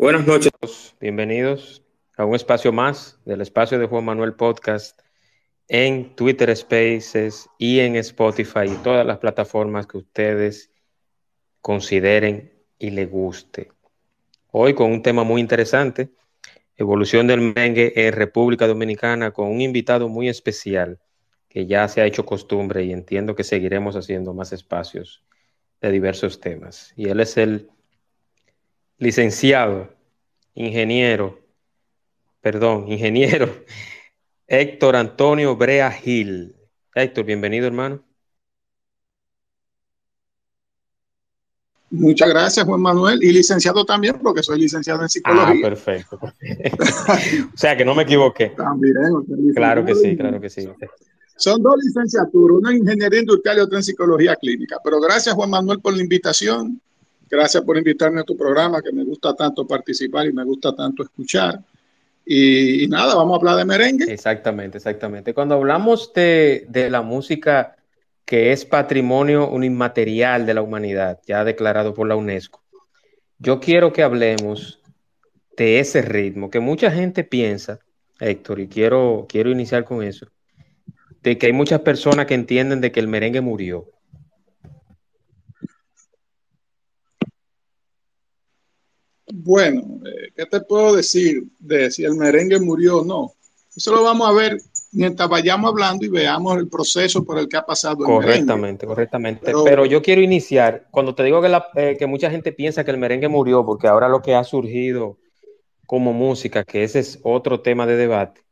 [0.00, 1.82] Buenas noches, bienvenidos
[2.16, 4.98] a un espacio más del espacio de Juan Manuel Podcast
[5.68, 10.70] en Twitter Spaces y en Spotify y todas las plataformas que ustedes
[11.60, 13.72] consideren y les guste.
[14.50, 16.08] Hoy con un tema muy interesante,
[16.78, 20.98] evolución del merengue en República Dominicana con un invitado muy especial
[21.46, 25.22] que ya se ha hecho costumbre y entiendo que seguiremos haciendo más espacios
[25.82, 26.94] de diversos temas.
[26.96, 27.68] Y él es el
[29.00, 29.88] licenciado,
[30.54, 31.40] ingeniero,
[32.40, 33.48] perdón, ingeniero
[34.46, 36.56] Héctor Antonio Brea Gil.
[36.94, 38.02] Héctor, bienvenido, hermano.
[41.88, 43.22] Muchas gracias, Juan Manuel.
[43.22, 45.54] Y licenciado también, porque soy licenciado en psicología.
[45.56, 46.18] Ah, perfecto.
[47.54, 48.50] o sea, que no me equivoqué.
[48.50, 48.94] También.
[49.54, 50.68] Claro que sí, claro que sí.
[51.36, 54.78] Son dos licenciaturas, una en ingeniería industrial y otra en psicología clínica.
[54.82, 56.80] Pero gracias, Juan Manuel, por la invitación.
[57.30, 61.04] Gracias por invitarme a tu programa, que me gusta tanto participar y me gusta tanto
[61.04, 61.60] escuchar.
[62.26, 64.12] Y, nada, vamos a hablar de merengue.
[64.12, 65.32] Exactamente, exactamente.
[65.32, 67.76] Cuando hablamos de, de la música
[68.24, 72.62] que es patrimonio inmaterial de la humanidad, ya declarado por la UNESCO,
[73.38, 74.80] yo quiero que hablemos
[75.56, 77.80] de ese ritmo, que mucha gente piensa,
[78.20, 80.26] Héctor, y quiero, quiero iniciar con eso,
[81.22, 83.90] de que hay muchas personas que entienden de que el merengue murió.
[89.32, 93.32] Bueno, eh, ¿qué te puedo decir de si el merengue murió o no?
[93.74, 94.58] Eso lo vamos a ver
[94.92, 99.52] mientras vayamos hablando y veamos el proceso por el que ha pasado el correctamente, Correctamente,
[99.64, 102.98] Pero, yo quiero iniciar, cuando te digo que, eh, que mucha gente piensa que el
[102.98, 105.18] merengue murió, porque ahora lo que ha surgido
[105.86, 108.42] como música, que ese es otro tema de debate,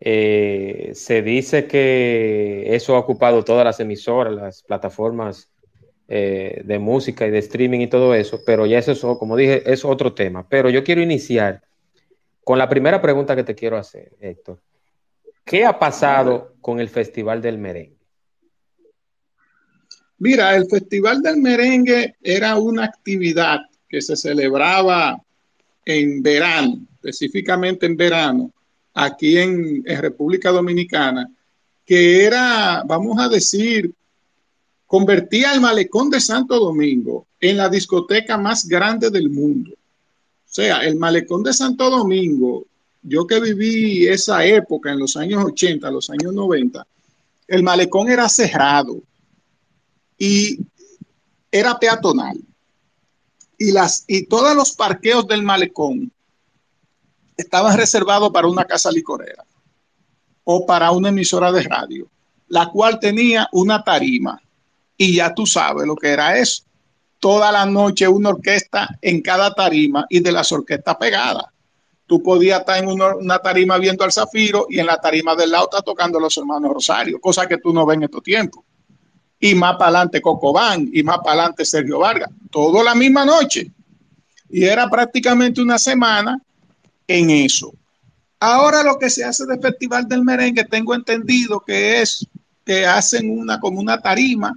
[0.00, 5.50] eh, se dice que eso ha ocupado todas las emisoras, las plataformas
[6.10, 9.70] eh, de música y de streaming y todo eso, pero ya eso, es, como dije,
[9.70, 10.48] es otro tema.
[10.48, 11.62] Pero yo quiero iniciar
[12.42, 14.58] con la primera pregunta que te quiero hacer, Héctor.
[15.44, 17.98] ¿Qué ha pasado con el Festival del Merengue?
[20.16, 25.22] Mira, el Festival del Merengue era una actividad que se celebraba
[25.84, 28.50] en verano, específicamente en verano,
[28.94, 31.30] aquí en, en República Dominicana,
[31.84, 33.92] que era, vamos a decir,
[34.88, 39.72] convertía el malecón de Santo Domingo en la discoteca más grande del mundo.
[39.72, 42.64] O sea, el malecón de Santo Domingo,
[43.02, 46.86] yo que viví esa época en los años 80, los años 90,
[47.48, 48.98] el malecón era cerrado
[50.16, 50.58] y
[51.52, 52.38] era peatonal.
[53.58, 56.10] Y, las, y todos los parqueos del malecón
[57.36, 59.44] estaban reservados para una casa licorera
[60.44, 62.08] o para una emisora de radio,
[62.48, 64.40] la cual tenía una tarima
[64.98, 66.64] y ya tú sabes lo que era eso.
[67.20, 71.46] Toda la noche una orquesta en cada tarima y de las orquestas pegadas.
[72.06, 75.68] Tú podías estar en una, tarima viendo al Zafiro y en la tarima del lado
[75.70, 78.64] está tocando los hermanos Rosario, cosa que tú no ves en estos tiempos.
[79.40, 82.30] Y más para adelante Cocobán y más para adelante Sergio Vargas.
[82.50, 83.70] Todo la misma noche.
[84.50, 86.40] Y era prácticamente una semana
[87.06, 87.72] en eso.
[88.40, 92.26] Ahora lo que se hace de Festival del Merengue, tengo entendido que es
[92.64, 94.56] que hacen una como una tarima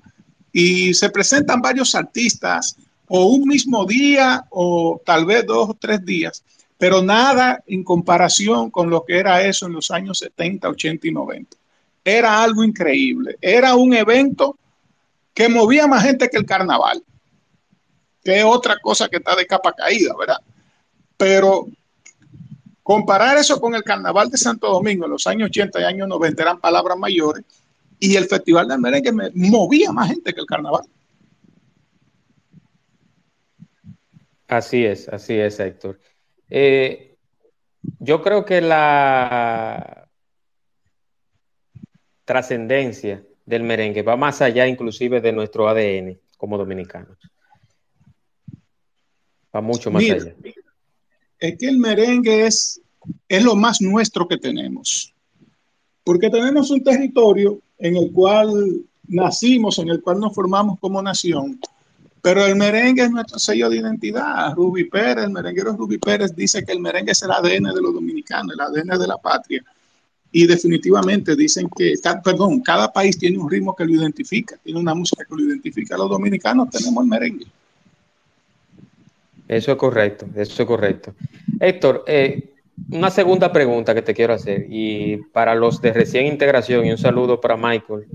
[0.51, 2.75] y se presentan varios artistas
[3.07, 6.43] o un mismo día o tal vez dos o tres días,
[6.77, 11.11] pero nada en comparación con lo que era eso en los años 70, 80 y
[11.11, 11.57] 90.
[12.03, 14.57] Era algo increíble, era un evento
[15.33, 17.03] que movía más gente que el carnaval,
[18.23, 20.37] que es otra cosa que está de capa caída, ¿verdad?
[21.17, 21.67] Pero
[22.81, 26.41] comparar eso con el carnaval de Santo Domingo en los años 80 y años 90
[26.41, 27.45] eran palabras mayores
[28.01, 30.81] y el Festival del Merengue me movía más gente que el carnaval.
[34.47, 35.99] Así es, así es, Héctor.
[36.49, 37.15] Eh,
[37.99, 40.09] yo creo que la
[42.25, 47.17] trascendencia del merengue va más allá inclusive de nuestro ADN como dominicanos.
[49.55, 50.35] Va mucho más allá.
[51.39, 52.81] Es que el merengue es,
[53.27, 55.13] es lo más nuestro que tenemos.
[56.03, 61.59] Porque tenemos un territorio en el cual nacimos, en el cual nos formamos como nación,
[62.23, 64.53] Pero el merengue es nuestro sello de identidad.
[64.53, 67.95] Ruby Pérez, el merenguero Ruby Pérez dice que el merengue es el ADN de los
[67.95, 69.63] dominicanos, el ADN de la patria.
[70.31, 74.93] Y definitivamente dicen que, perdón, cada país tiene un ritmo que lo identifica, tiene una
[74.93, 75.97] música que lo identifica.
[75.97, 77.47] Los dominicanos tenemos el merengue.
[79.47, 81.15] Eso es correcto, eso es correcto.
[81.59, 82.50] Héctor, eh,
[82.89, 86.97] una segunda pregunta que te quiero hacer, y para los de recién integración, y un
[86.97, 88.07] saludo para Michael,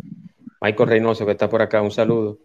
[0.60, 2.38] Michael Reynoso, que está por acá, un saludo.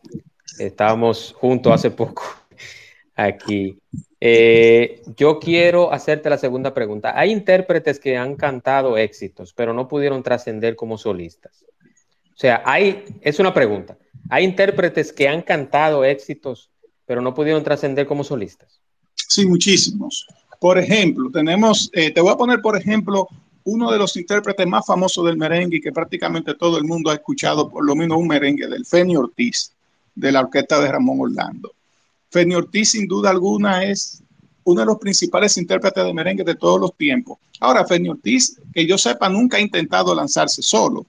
[0.59, 2.23] Estábamos juntos hace poco
[3.15, 3.79] aquí.
[4.19, 7.17] Eh, yo quiero hacerte la segunda pregunta.
[7.19, 11.65] Hay intérpretes que han cantado éxitos, pero no pudieron trascender como solistas.
[12.33, 13.97] O sea, hay, es una pregunta.
[14.29, 16.69] Hay intérpretes que han cantado éxitos,
[17.05, 18.81] pero no pudieron trascender como solistas.
[19.15, 20.27] Sí, muchísimos.
[20.61, 23.27] Por ejemplo, tenemos, eh, te voy a poner, por ejemplo,
[23.63, 27.67] uno de los intérpretes más famosos del merengue que prácticamente todo el mundo ha escuchado
[27.67, 29.71] por lo menos un merengue del Feni Ortiz,
[30.13, 31.73] de la orquesta de Ramón Orlando.
[32.29, 34.21] Feni Ortiz, sin duda alguna, es
[34.63, 37.39] uno de los principales intérpretes de merengue de todos los tiempos.
[37.59, 41.07] Ahora, Feni Ortiz, que yo sepa, nunca ha intentado lanzarse solo.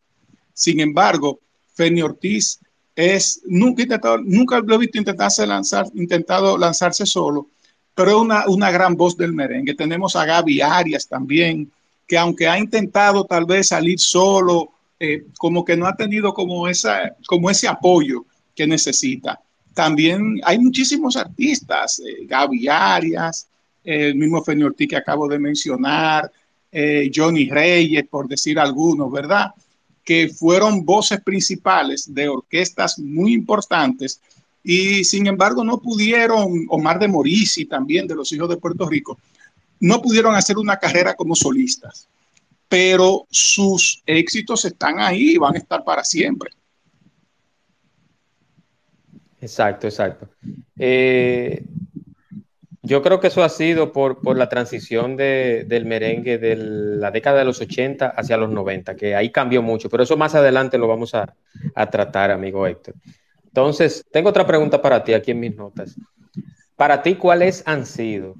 [0.54, 1.40] Sin embargo,
[1.74, 2.58] Feni Ortiz
[2.96, 7.48] es, nunca, intentado, nunca lo he visto intentarse lanzar, intentado lanzarse solo,
[7.94, 9.74] pero es una, una gran voz del merengue.
[9.74, 11.70] Tenemos a Gaby Arias también,
[12.06, 16.68] que aunque ha intentado tal vez salir solo, eh, como que no ha tenido como,
[16.68, 18.24] esa, como ese apoyo
[18.54, 19.40] que necesita.
[19.74, 23.48] También hay muchísimos artistas, eh, Gaby Arias,
[23.82, 26.30] el mismo Feni Ortiz que acabo de mencionar,
[26.70, 29.52] eh, Johnny Reyes, por decir algunos, ¿verdad?
[30.04, 34.20] Que fueron voces principales de orquestas muy importantes
[34.62, 39.18] y sin embargo no pudieron, Omar de Morisi también, de los hijos de Puerto Rico,
[39.80, 42.08] no pudieron hacer una carrera como solistas,
[42.68, 46.50] pero sus éxitos están ahí y van a estar para siempre.
[49.40, 50.28] Exacto, exacto.
[50.78, 51.64] Eh,
[52.82, 57.44] yo creo que eso ha sido por, la transición del merengue de la década de
[57.44, 61.14] los 80 hacia los 90, que ahí cambió mucho, pero eso más adelante lo vamos
[61.14, 61.34] a,
[61.74, 62.94] a tratar, amigo Héctor.
[63.52, 65.94] Entonces, tengo otra pregunta para ti aquí en mis notas.
[66.74, 68.34] Para ti, ¿cuáles han sido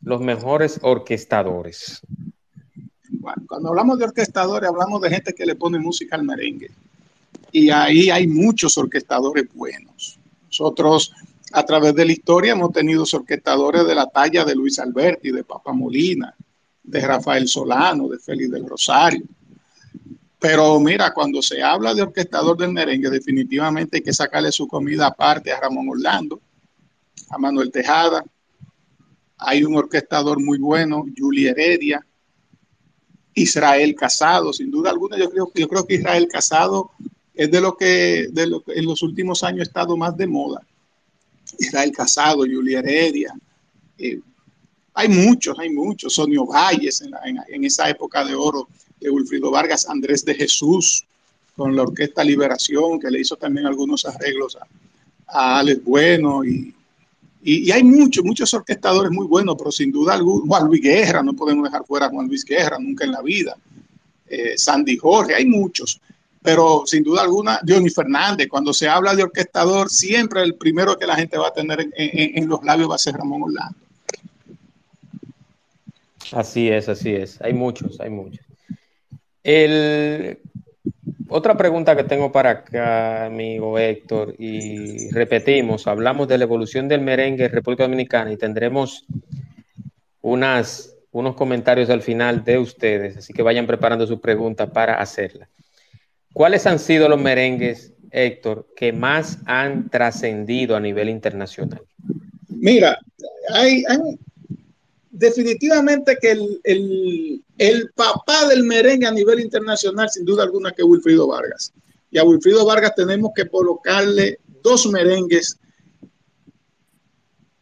[0.00, 2.00] los mejores orquestadores?
[3.48, 6.70] Cuando hablamos de orquestadores, hablamos de gente que le pone música al merengue.
[7.50, 10.20] Y ahí hay muchos orquestadores buenos.
[10.46, 11.12] Nosotros
[11.52, 15.42] a través de la historia hemos tenido orquestadores de la talla de Luis Alberti, de
[15.42, 16.36] Papa Molina,
[16.84, 19.24] de Rafael Solano, de Félix del Rosario.
[20.46, 25.08] Pero mira, cuando se habla de orquestador del merengue, definitivamente hay que sacarle su comida
[25.08, 26.40] aparte a Ramón Orlando,
[27.30, 28.24] a Manuel Tejada.
[29.38, 32.06] Hay un orquestador muy bueno, Juli Heredia,
[33.34, 35.18] Israel Casado, sin duda alguna.
[35.18, 36.92] Yo creo, yo creo que Israel Casado
[37.34, 40.64] es de lo que, de lo en los últimos años ha estado más de moda.
[41.58, 43.34] Israel Casado, Julia Heredia.
[43.98, 44.20] Eh,
[44.94, 46.14] hay muchos, hay muchos.
[46.14, 47.02] Sonio Valles
[47.48, 48.68] en, esa época de oro
[49.00, 51.04] de Wilfrido Vargas, Andrés de Jesús
[51.56, 54.56] con la Orquesta Liberación, que le hizo también algunos arreglos
[55.26, 56.44] a, Alex Bueno.
[56.44, 56.74] Y,
[57.42, 61.32] y, hay muchos, muchos orquestadores muy buenos, pero sin duda alguna, Juan Luis Guerra, no
[61.32, 63.56] podemos dejar fuera a Juan Luis Guerra nunca en la vida.
[64.28, 66.00] Eh, Sandy Jorge, hay muchos
[66.46, 71.04] pero sin duda alguna, Johnny Fernández, cuando se habla de orquestador, siempre el primero que
[71.04, 73.76] la gente va a tener en, los labios va a ser Ramón Orlando.
[76.30, 77.42] Así es, así es.
[77.42, 78.45] Hay muchos, hay muchos.
[81.28, 87.00] Otra pregunta que tengo para acá, amigo Héctor, y repetimos, hablamos de la evolución del
[87.00, 89.06] merengue en República Dominicana y tendremos
[90.20, 95.48] unas, unos comentarios al final de ustedes, así que vayan preparando su pregunta para hacerla.
[96.32, 101.82] ¿Cuáles han sido los merengues, Héctor, que más han trascendido a nivel internacional?
[102.48, 102.98] Mira,
[103.50, 103.84] hay,
[105.18, 106.32] definitivamente que
[106.62, 111.72] el, papá del merengue a nivel internacional, sin duda alguna, que Wilfrido Vargas.
[112.10, 115.58] Y a Wilfrido Vargas tenemos que colocarle dos merengues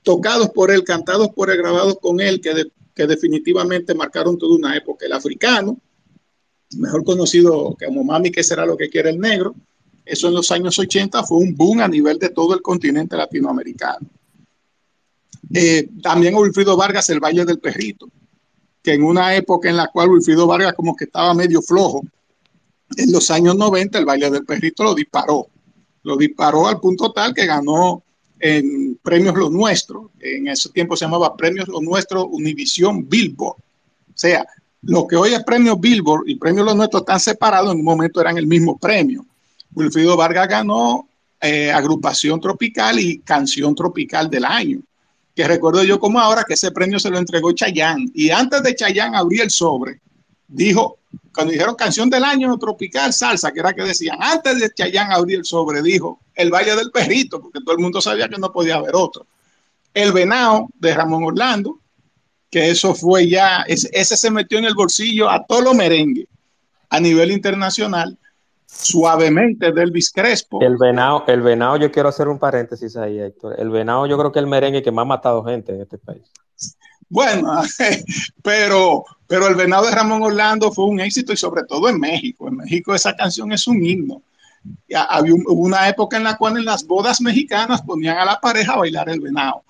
[0.03, 4.77] tocados por él, cantados por él, grabados con él, que, que definitivamente marcaron toda una
[4.77, 5.07] época.
[5.07, 5.81] El africano,
[6.77, 9.55] mejor conocido como Mami, que será lo que quiere el negro.
[10.05, 14.07] Eso en los años 80 fue un boom a nivel de todo el continente latinoamericano.
[15.53, 18.09] Eh, también Wilfrido Vargas, El Valle del Perrito,
[18.83, 22.03] que en una época en la cual Wilfrido Vargas como que estaba medio flojo,
[22.97, 25.49] en los años 90 el Valle del Perrito lo disparó.
[26.03, 28.03] Lo disparó al punto tal que ganó
[28.39, 33.57] en Premios Lo Nuestro, en ese tiempo se llamaba Premios Lo Nuestro Univisión Billboard.
[33.57, 34.47] O sea,
[34.83, 38.21] lo que hoy es premio Billboard y premio Los Nuestros están separados, en un momento
[38.21, 39.25] eran el mismo premio.
[39.75, 41.09] Wilfrido Vargas ganó
[41.41, 44.81] eh, agrupación tropical y canción tropical del año.
[45.35, 48.11] Que recuerdo yo como ahora que ese premio se lo entregó Chayán.
[48.15, 50.01] Y antes de Chayán abrir el sobre,
[50.47, 50.99] dijo,
[51.35, 55.39] cuando dijeron canción del año tropical salsa, que era que decían, antes de Chayán abrir
[55.39, 58.77] el sobre, dijo el Valle del Perrito, porque todo el mundo sabía que no podía
[58.77, 59.27] haber otro.
[59.93, 61.81] El Venao de Ramón Orlando,
[62.51, 66.29] que eso fue ya, ese, ese se metió en el bolsillo a todo lo merengue
[66.91, 68.17] a nivel internacional
[68.77, 70.61] suavemente del Elvis Crespo.
[70.61, 73.55] El venado, el venado, yo quiero hacer un paréntesis ahí, Héctor.
[73.59, 75.99] El venado, yo creo que es el merengue que más ha matado gente en este
[75.99, 76.23] país.
[77.09, 77.63] Bueno,
[78.43, 82.49] pero, pero el venado de Ramón Orlando fue un éxito y sobre todo en México.
[82.49, 84.23] En México esa canción es un himno.
[85.09, 88.79] Había una época en la cual en las bodas mexicanas ponían a la pareja a
[88.79, 89.63] bailar el venado.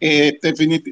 [0.00, 0.38] Eh,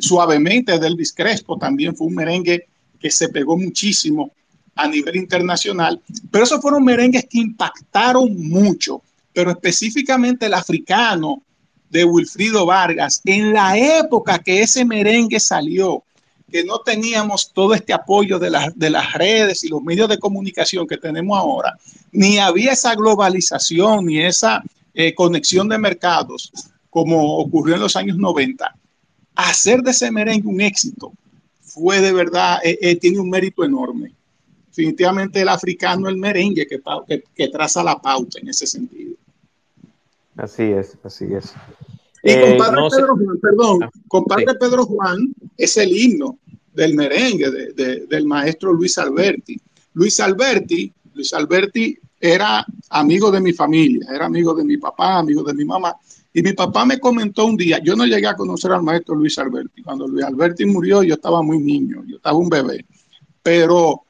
[0.01, 2.69] suavemente de Elvis Crespo también fue un merengue
[3.01, 4.31] que se pegó muchísimo
[4.75, 6.01] a nivel internacional,
[6.31, 11.43] pero esos fueron merengues que impactaron mucho, pero específicamente el africano
[11.91, 16.05] de Wilfrido Vargas, en la época que ese merengue salió,
[16.51, 20.87] que no teníamos todo este apoyo de, de las redes y los medios de comunicación
[20.87, 21.77] que tenemos ahora,
[22.13, 24.63] ni había esa globalización, ni esa
[24.95, 26.53] eh, conexión de mercados
[26.89, 28.75] como ocurrió en los años 90,
[29.37, 31.13] hacer de ese merengue un éxito
[31.61, 34.13] fue de verdad, eh, eh, tiene un mérito enorme
[34.71, 36.81] definitivamente el africano, el merengue que,
[37.35, 39.15] que, traza la pauta en ese sentido.
[40.37, 41.53] Así es, así es.
[42.23, 46.39] Y eh, compadre Pedro Juan, perdón, ah, compadre Pedro Juan es el himno
[46.73, 47.51] del merengue
[48.09, 49.61] del maestro Luis Alberti.
[49.95, 55.43] Luis Alberti, Luis Alberti era amigo de mi familia, era amigo de mi papá, amigo
[55.43, 55.97] de mi mamá.
[56.33, 59.37] Y mi papá me comentó un día, yo no llegué a conocer al maestro Luis
[59.39, 59.83] Alberti.
[59.83, 62.85] Cuando Luis Alberti murió, yo estaba muy niño, yo estaba un bebé.
[63.43, 64.05] Pero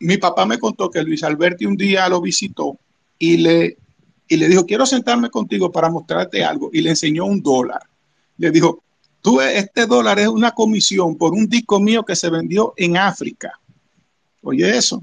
[0.00, 2.78] mi papá me contó que Luis Alberti un día lo visitó
[3.18, 3.76] y le,
[4.28, 6.70] y le dijo, quiero sentarme contigo para mostrarte algo.
[6.72, 7.80] Y le enseñó un dólar.
[8.38, 8.82] Le dijo,
[9.22, 13.58] tú, este dólar es una comisión por un disco mío que se vendió en África.
[14.42, 15.02] Oye eso.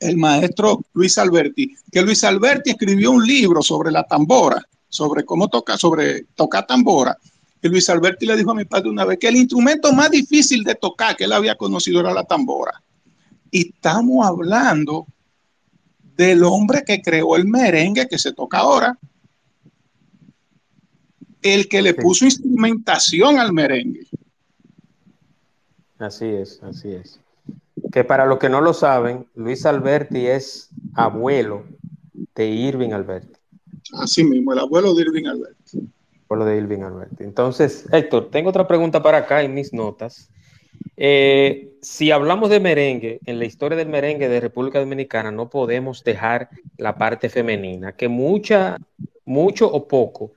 [0.00, 5.48] El maestro Luis Alberti, que Luis Alberti escribió un libro sobre la tambora, sobre cómo
[5.48, 7.16] toca, sobre tocar tambora.
[7.62, 10.64] Y Luis Alberti le dijo a mi padre una vez que el instrumento más difícil
[10.64, 12.82] de tocar que él había conocido era la tambora.
[13.54, 15.06] Y estamos hablando
[16.16, 18.98] del hombre que creó el merengue que se toca ahora,
[21.40, 24.08] el que le puso instrumentación al merengue.
[26.00, 27.20] Así es, así es.
[27.92, 31.64] Que para los que no lo saben, Luis Alberti es abuelo
[32.34, 33.38] de Irving Alberti.
[33.92, 35.88] Así mismo, el abuelo de Irving Alberti.
[36.24, 37.22] Abuelo de Irving Alberti.
[37.22, 40.28] Entonces, Héctor, tengo otra pregunta para acá en mis notas.
[40.96, 46.04] Eh, si hablamos de merengue, en la historia del merengue de República Dominicana no podemos
[46.04, 48.78] dejar la parte femenina, que mucha,
[49.24, 50.32] mucho o poco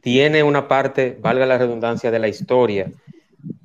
[0.00, 2.92] tiene una parte, valga la redundancia, de la historia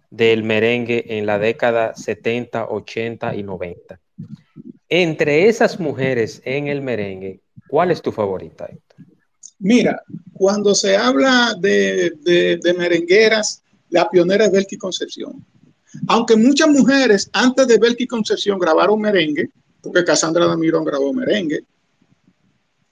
[0.10, 4.00] del merengue en la década 70, 80 y 90.
[4.90, 8.70] Entre esas mujeres en el merengue, ¿cuál es tu favorita,
[9.60, 10.02] Mira,
[10.34, 15.46] cuando se habla de, de merengueras, la pionera es Belki Concepción.
[16.08, 19.50] Aunque muchas mujeres antes de Belki Concepción grabaron merengue,
[19.82, 21.64] porque Cassandra Damirón grabó merengue,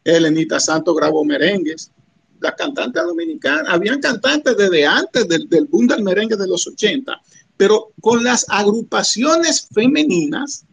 [0.03, 1.91] Elenita Santos grabó merengues,
[2.39, 7.20] las cantantes dominicanas, habían cantantes desde antes del, del boom del merengue de los 80,
[7.58, 10.65] pero con las agrupaciones femeninas,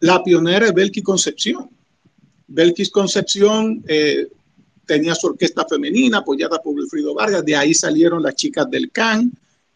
[0.00, 1.70] la pionera es Belki Concepción.
[2.46, 4.28] Belkis Concepción eh,
[4.86, 9.32] tenía su orquesta femenina apoyada por Wilfrido Vargas, de ahí salieron las chicas del CAN,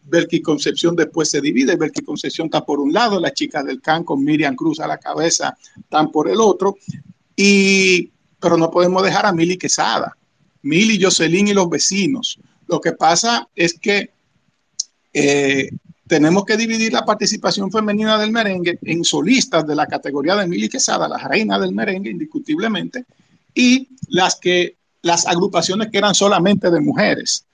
[0.09, 4.03] Belki Concepción después se divide, Belki Concepción está por un lado, las chicas del CAN
[4.03, 6.77] con Miriam Cruz a la cabeza están por el otro,
[7.35, 10.15] y, pero no podemos dejar a Mili Quesada,
[10.61, 12.39] Mili, Jocelyn y los vecinos.
[12.67, 14.11] Lo que pasa es que
[15.13, 15.69] eh,
[16.07, 20.67] tenemos que dividir la participación femenina del merengue en solistas de la categoría de Mili
[20.67, 23.05] Quesada, la reina del merengue, indiscutiblemente,
[23.53, 27.45] y las que las agrupaciones que eran solamente de mujeres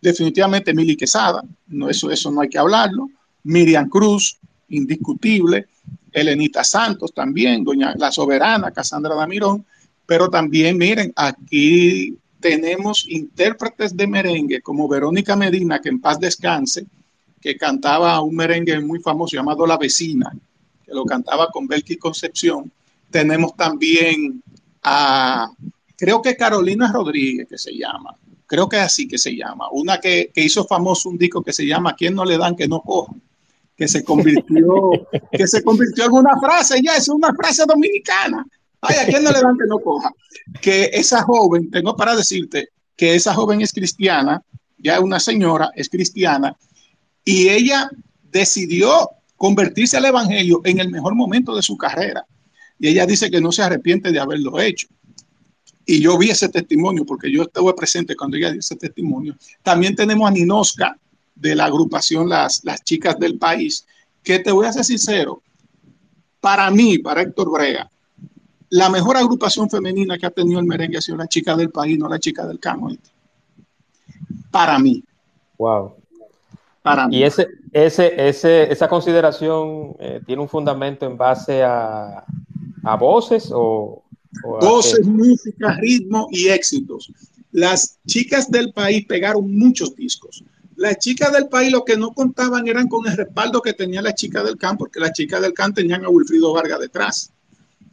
[0.00, 3.08] definitivamente Mili Quesada, no, eso, eso no hay que hablarlo,
[3.44, 4.38] Miriam Cruz,
[4.68, 5.66] indiscutible,
[6.12, 9.64] Elenita Santos también, Doña La Soberana, Casandra Damirón,
[10.06, 16.86] pero también miren, aquí tenemos intérpretes de merengue como Verónica Medina, que en paz descanse,
[17.40, 20.32] que cantaba un merengue muy famoso llamado La Vecina,
[20.84, 22.70] que lo cantaba con Belki Concepción.
[23.10, 24.42] Tenemos también
[24.82, 25.50] a,
[25.96, 28.16] creo que Carolina Rodríguez, que se llama,
[28.48, 31.66] creo que es así que se llama, una que, hizo famoso un disco que se
[31.66, 33.22] llama ¿Quién no le dan que no cojan?
[33.76, 34.90] Que se convirtió,
[35.32, 38.44] que se convirtió en una frase, ya es una frase dominicana.
[38.80, 40.10] Ay, a quién no le dan que no coja.
[40.60, 44.42] Que esa joven, tengo para decirte que esa joven es cristiana,
[44.78, 46.56] ya una señora, es cristiana,
[47.24, 47.90] y ella
[48.22, 52.24] decidió convertirse al Evangelio en el mejor momento de su carrera.
[52.78, 54.88] Y ella dice que no se arrepiente de haberlo hecho.
[55.90, 59.34] Y yo vi ese testimonio porque yo estuve presente cuando ella dio ese testimonio.
[59.62, 60.98] También tenemos a Ninoska
[61.34, 63.86] de la agrupación Las, las Chicas del País,
[64.22, 65.40] que te voy a ser sincero,
[66.40, 67.90] para mí, para Héctor Brea,
[68.68, 71.98] la mejor agrupación femenina que ha tenido el merengue ha sido la chica del país,
[71.98, 72.90] no la chica del cano.
[74.50, 75.02] Para mí.
[75.56, 75.94] Wow.
[76.82, 77.16] Para mí.
[77.16, 82.24] Y ese, ese, ese, esa consideración eh, tiene un fundamento en base a,
[82.84, 84.02] a voces o,
[84.42, 87.12] voces, música, ritmo y éxitos.
[87.52, 90.44] Las chicas del país pegaron muchos discos.
[90.76, 94.14] Las chicas del país lo que no contaban eran con el respaldo que tenía la
[94.14, 97.32] chica del campo, porque las chicas del campo tenían a Wilfrido Vargas detrás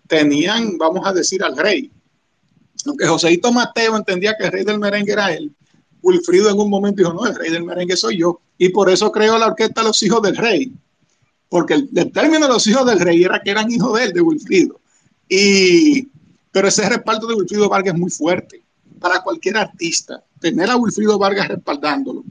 [0.08, 1.92] tenían, vamos a decir, al rey.
[2.86, 5.52] Aunque Joséito Mateo entendía que el rey del merengue era él,
[6.02, 8.40] Wilfrido en un momento dijo, no, el rey del merengue soy yo.
[8.58, 10.72] Y por eso creó la orquesta Los Hijos del Rey.
[11.50, 14.22] Porque el, término de los hijos del rey era que eran hijos de él, de
[14.22, 14.80] Wilfrido.
[15.28, 16.08] Y,
[16.56, 18.64] pero ese respaldo de Wilfrido Vargas es muy fuerte
[19.02, 20.24] para cualquier artista.
[20.40, 22.24] Tener a Wilfrido Vargas respaldándolo.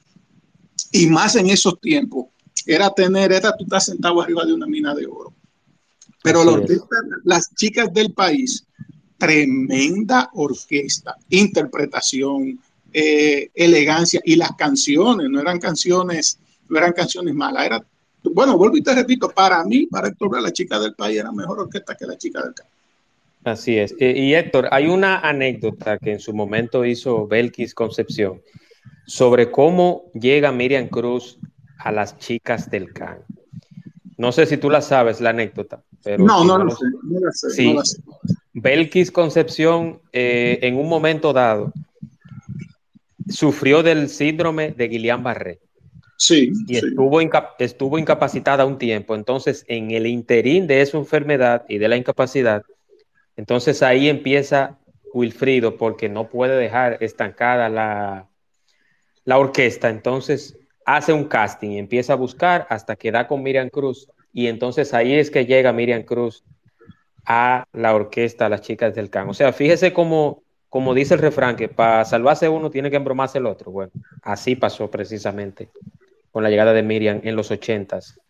[0.92, 2.28] Y más en esos tiempos,
[2.64, 5.34] era tener, era tú estás sentado arriba de una mina de oro.
[6.22, 6.42] Pero
[7.24, 8.64] las chicas del país,
[9.18, 12.58] tremenda orquesta, interpretación,
[12.94, 16.38] eh, elegancia y las canciones, no eran canciones,
[16.70, 17.86] no eran canciones malas, era,
[18.22, 21.60] bueno, vuelvo y te repito, para mí, para Héctor, la chica del país era mejor
[21.60, 22.72] orquesta que la chica del campo.
[23.44, 23.94] Así es.
[24.00, 28.40] Eh, y Héctor, hay una anécdota que en su momento hizo Belkis Concepción
[29.06, 31.38] sobre cómo llega Miriam Cruz
[31.78, 33.18] a las chicas del CAN.
[34.16, 35.82] No sé si tú la sabes, la anécdota.
[36.02, 37.76] Pero no, no, sé, sí.
[38.54, 41.72] Belkis Concepción, eh, en un momento dado,
[43.28, 45.58] sufrió del síndrome de Guillain-Barré.
[46.16, 46.52] Sí.
[46.66, 47.20] Y Estuvo,
[47.58, 49.14] estuvo incapacitada un tiempo.
[49.14, 52.62] Entonces, en el interín de esa enfermedad y de la incapacidad,
[53.36, 54.78] entonces ahí empieza
[55.12, 58.28] Wilfrido porque no puede dejar estancada la,
[59.24, 59.88] la orquesta.
[59.88, 64.08] Entonces, hace un casting y empieza a buscar hasta que da con Miriam Cruz.
[64.32, 66.44] Y entonces ahí es que llega Miriam Cruz
[67.24, 69.28] a la orquesta, a las chicas del can.
[69.28, 73.38] O sea, fíjese cómo, como dice el refrán, que para salvarse uno tiene que embromarse
[73.38, 73.70] el otro.
[73.70, 73.92] Bueno,
[74.22, 75.70] así pasó precisamente
[76.30, 78.20] con la llegada de Miriam en los ochentas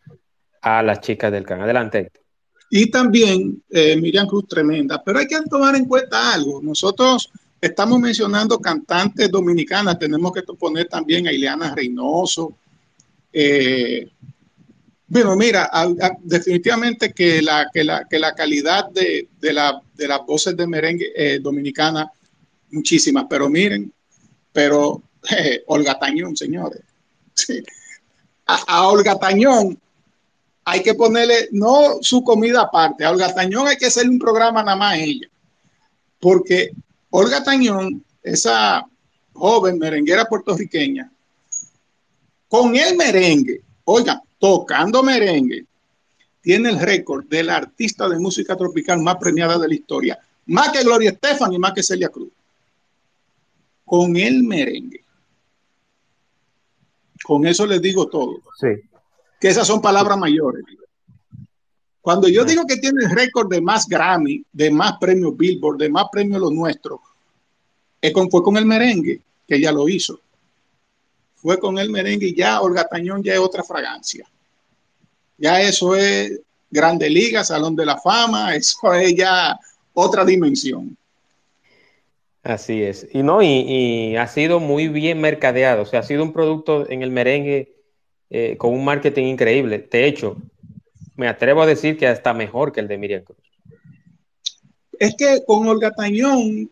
[0.61, 1.63] a las chicas del can.
[1.63, 2.11] Adelante.
[2.71, 6.61] Y también eh, Miriam Cruz tremenda, pero hay que tomar en cuenta algo.
[6.63, 12.57] Nosotros estamos mencionando cantantes dominicanas, tenemos que poner también a Ileana Reynoso.
[13.33, 14.09] Eh,
[15.07, 15.71] bueno, mira,
[16.23, 20.67] definitivamente que la, que la, que la calidad de, de, la, de las voces de
[20.67, 22.11] merengue eh, dominicana,
[22.71, 23.93] muchísimas, pero miren,
[24.53, 25.03] pero
[25.67, 26.81] Olga Tañón, señores.
[28.47, 29.81] A, a, Olga Tañón
[30.65, 34.63] hay que ponerle, no su comida aparte, a Olga Tañón hay que hacerle un programa
[34.63, 35.29] nada más a ella,
[36.19, 36.71] porque
[37.11, 38.87] Olga Tañón, esa
[39.35, 41.11] joven merenguera puertorriqueña,
[42.49, 45.67] con el merengue, oiga, tocando merengue,
[46.41, 50.71] tiene el récord de la artista de música tropical más premiada de la historia, más
[50.71, 52.31] que Gloria Estefan y más que Celia Cruz.
[53.85, 55.03] Con el merengue.
[57.23, 58.43] Con eso les digo todo.
[58.61, 58.69] Sí.
[59.41, 60.65] Que esas son palabras mayores.
[62.01, 65.89] Cuando yo digo que tiene el récord de más Grammy, de más premios Billboard, de
[65.89, 67.01] más premios los nuestros,
[68.31, 70.21] fue con el merengue que ella lo hizo.
[71.37, 74.27] Fue con el merengue y ya Olga Tañón ya es otra fragancia.
[75.39, 79.59] Ya eso es Grande Liga, Salón de la Fama, eso es ya
[79.93, 80.97] otra dimensión.
[82.43, 83.09] Así es.
[83.13, 85.83] Y no, y, ha sido muy bien mercadeado.
[85.83, 87.74] O sea, ha sido un producto en el merengue
[88.31, 89.87] eh, con un marketing increíble.
[89.91, 90.37] De hecho,
[91.17, 93.39] me atrevo a decir que hasta mejor que el de Miriam Cruz.
[94.99, 96.71] Es que con Olga Tañón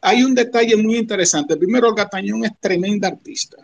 [0.00, 1.56] hay un detalle muy interesante.
[1.56, 3.56] Primero, Olga Tañón es tremenda artista.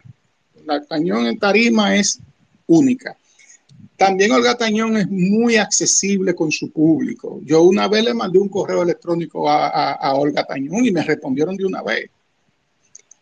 [0.61, 2.21] Olga Tañón en tarima es
[2.67, 3.17] única.
[3.97, 7.41] También Olga Tañón es muy accesible con su público.
[7.45, 11.57] Yo una vez le mandé un correo electrónico a, a Olga Tañón y me respondieron
[11.57, 12.11] de una vez.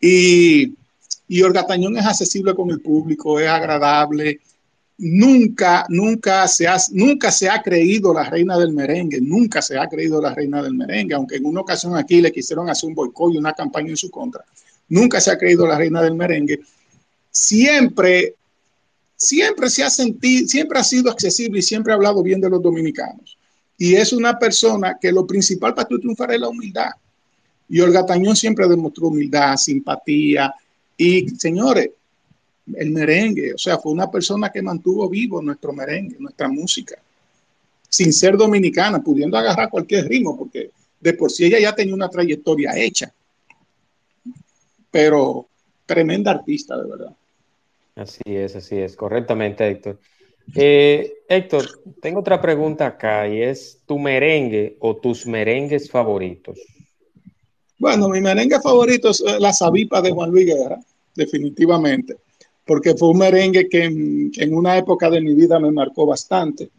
[0.01, 0.75] Y,
[1.31, 4.40] y Olga Tañón es accesible con el público, es agradable,
[4.99, 9.87] nunca, nunca se, ha, nunca se ha creído la reina del merengue, nunca se ha
[9.87, 13.33] creído la reina del merengue, aunque en una ocasión aquí le quisieron hacer un boicot
[13.33, 14.45] y una campaña en su contra.
[14.88, 16.59] Nunca se ha creído la reina del merengue.
[17.31, 18.35] Siempre,
[19.14, 22.61] siempre se ha sentido, siempre ha sido accesible y siempre ha hablado bien de los
[22.61, 23.38] dominicanos.
[23.79, 26.90] Y es una persona que lo principal para tu triunfar es la humildad.
[27.69, 30.53] Y Olga Tañón siempre demostró humildad, simpatía.
[31.03, 31.93] Y señores,
[32.75, 36.97] el merengue, o sea, fue una persona que mantuvo vivo nuestro merengue, nuestra música,
[37.89, 42.11] sin ser dominicana, pudiendo agarrar cualquier ritmo, porque de por sí ella ya tenía una
[42.11, 43.11] trayectoria hecha.
[44.91, 45.47] Pero
[45.87, 47.17] tremenda artista, de verdad.
[47.97, 49.99] Así es, así es, correctamente, Héctor.
[50.55, 51.65] Eh, Héctor,
[52.03, 56.59] tengo otra pregunta acá y es tu merengue o tus merengues favoritos.
[57.79, 60.79] Bueno, mi merengue favorito es la Sabipa de Juan Luis Guerra,
[61.14, 62.16] definitivamente,
[62.64, 66.70] porque fue un merengue que en, una época de mi vida me marcó bastante.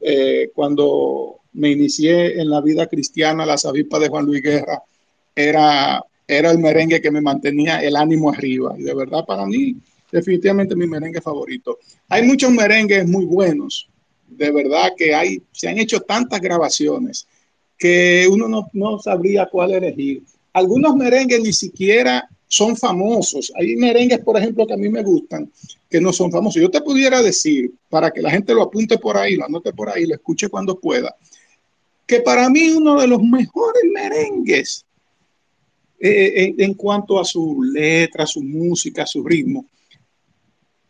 [0.00, 4.82] Eh, cuando me inicié en la vida cristiana, la Sabipa de Juan Luis Guerra
[5.34, 8.74] era, era el merengue que me mantenía el ánimo arriba.
[8.78, 9.76] Y de verdad, para mí,
[10.10, 11.78] definitivamente mi merengue favorito.
[12.08, 13.88] Hay muchos merengues muy buenos,
[14.28, 17.26] de verdad que hay, se han hecho tantas grabaciones
[17.78, 20.22] que uno no, no sabría cuál elegir.
[20.52, 23.52] Algunos merengues ni siquiera son famosos.
[23.56, 25.50] Hay merengues, por ejemplo, que a mí me gustan,
[25.88, 26.60] que no son famosos.
[26.60, 29.90] Yo te pudiera decir, para que la gente lo apunte por ahí, lo anote por
[29.90, 31.14] ahí, lo escuche cuando pueda,
[32.06, 34.84] que para mí uno de los mejores merengues
[36.00, 39.66] eh, en, en, cuanto a su letra, su música, su ritmo,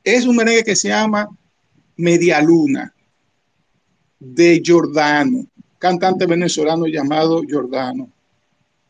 [0.05, 1.29] es un merengue que se llama
[1.97, 2.95] Media Luna
[4.21, 5.47] de Jordano,
[5.79, 8.11] cantante venezolano llamado Jordano.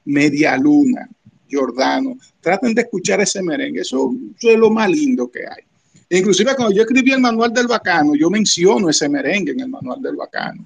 [0.08, 1.06] Media Luna,
[1.50, 2.16] Jordano.
[2.40, 5.64] Traten de escuchar ese merengue, eso, es lo más lindo que hay.
[6.10, 10.00] Inclusive cuando yo escribí el manual del bacano, yo menciono ese merengue en el manual
[10.00, 10.64] del bacano.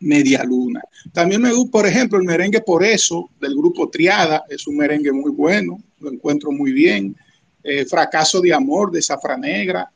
[0.00, 0.82] Media Luna.
[1.12, 5.12] También me gusta, por ejemplo, el merengue Por eso, del grupo Triada, es un merengue
[5.12, 7.16] muy bueno, lo encuentro muy bien.
[7.62, 9.90] Eh, fracaso de Amor de Zafra Negra.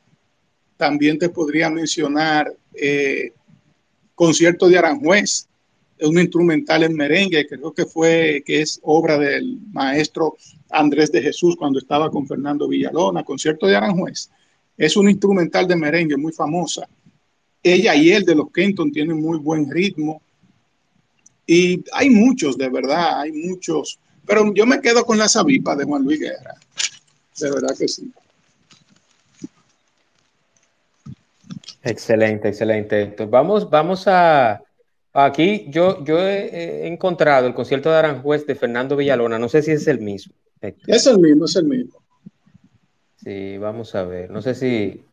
[0.75, 3.31] También te podría mencionar eh,
[4.13, 5.47] Concierto de Aranjuez,
[6.01, 10.37] un instrumental en merengue, creo que fue, que es obra del maestro
[10.69, 14.29] Andrés de Jesús cuando estaba con Fernando Villalona, Concierto de Aranjuez.
[14.77, 16.87] Es un instrumental de merengue muy famosa.
[17.63, 20.21] Ella y él de los Kenton tienen muy buen ritmo.
[21.45, 23.99] Y hay muchos, de verdad, hay muchos.
[24.25, 26.55] Pero yo me quedo con la Sabipa de Juan Luis Guerra
[27.41, 28.11] de verdad que sí.
[31.83, 33.01] Excelente, excelente.
[33.01, 34.61] Entonces, vamos, vamos a.
[35.13, 39.37] Aquí yo, yo he, encontrado el concierto de Aranjuez de Fernando Villalona.
[39.37, 40.33] No sé si es el mismo.
[40.87, 42.01] Es el mismo, es el mismo.
[43.17, 44.29] Sí, vamos a ver.
[44.29, 45.03] No sé si,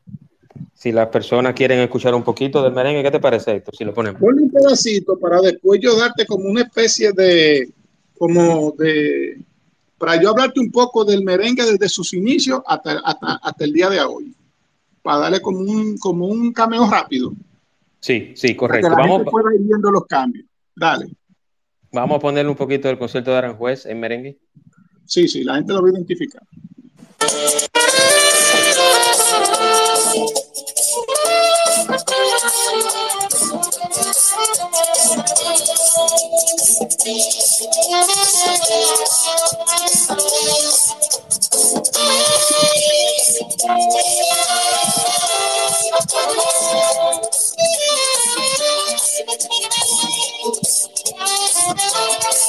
[0.75, 3.03] si las personas quieren escuchar un poquito del merengue.
[3.03, 3.73] ¿Qué te parece esto?
[3.73, 4.21] Si lo ponemos.
[4.21, 7.69] Ponle un pedacito para después yo darte como una especie de,
[8.17, 9.39] como de,
[9.99, 14.01] para yo hablarte un poco del merengue desde sus inicios hasta, hasta, el día de
[14.01, 14.35] hoy,
[15.03, 17.33] para darle como un, como un cameo rápido.
[18.01, 18.89] Sí, sí, correcto.
[18.89, 20.47] Para que la Vamos pueda ir viendo los cambios.
[20.75, 21.07] Dale.
[21.93, 24.39] Vamos a ponerle un poquito del concierto de Aranjuez en merengue.
[25.05, 26.43] Sí, sí, la gente lo va a identificar.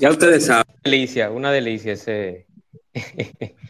[0.00, 0.66] Ya ustedes saben.
[0.82, 2.51] Delicia, una delicia ese.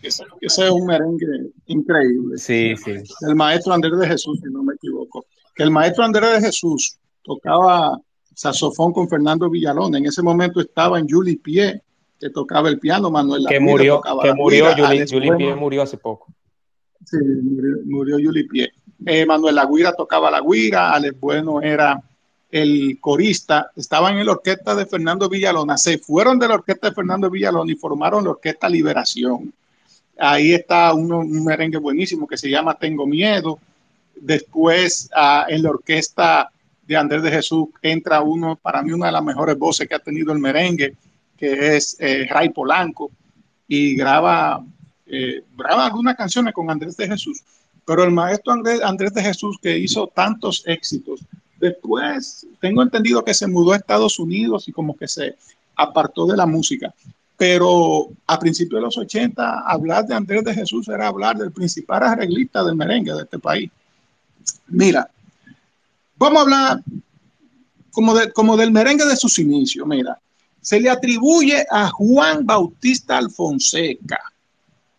[0.02, 2.38] Ese, es un merengue increíble.
[2.38, 2.92] Sí, sí.
[3.26, 5.24] El maestro Andrés de Jesús, si no me equivoco.
[5.54, 7.98] Que el maestro Andrés de Jesús tocaba
[8.34, 9.94] saxofón con Fernando Villalón.
[9.94, 11.82] En ese momento estaba en Julie Pie,
[12.18, 16.32] que tocaba el piano, Manuel Que murió, que murió, Julie, Pie murió hace poco.
[17.04, 18.72] Sí, murió, murió Julie Pie.
[19.06, 22.00] Eh, Manuel Laguira tocaba la guira, Alex Bueno era
[22.52, 26.94] el corista, estaban en la orquesta de Fernando Villalona, se fueron de la orquesta de
[26.94, 29.54] Fernando Villalona y formaron la orquesta Liberación.
[30.18, 33.58] Ahí está un merengue buenísimo que se llama Tengo Miedo.
[34.14, 36.50] Después, ah, en la orquesta
[36.86, 39.98] de Andrés de Jesús, entra uno, para mí, una de las mejores voces que ha
[39.98, 40.94] tenido el merengue,
[41.38, 43.10] que es eh, Ray Polanco,
[43.66, 44.62] y graba,
[45.06, 47.42] eh, graba algunas canciones con Andrés de Jesús.
[47.86, 51.20] Pero el maestro Andrés, Andrés de Jesús, que hizo tantos éxitos,
[51.62, 55.36] después tengo entendido que se mudó a Estados Unidos y como que se
[55.76, 56.92] apartó de la música.
[57.36, 62.02] Pero a principios de los 80, hablar de Andrés de Jesús era hablar del principal
[62.02, 63.70] arreglista del merengue de este país.
[64.66, 65.08] Mira,
[66.16, 66.82] vamos a hablar
[67.92, 69.86] como, de, como del merengue de sus inicios.
[69.86, 70.18] Mira,
[70.60, 74.20] se le atribuye a Juan Bautista Alfonseca,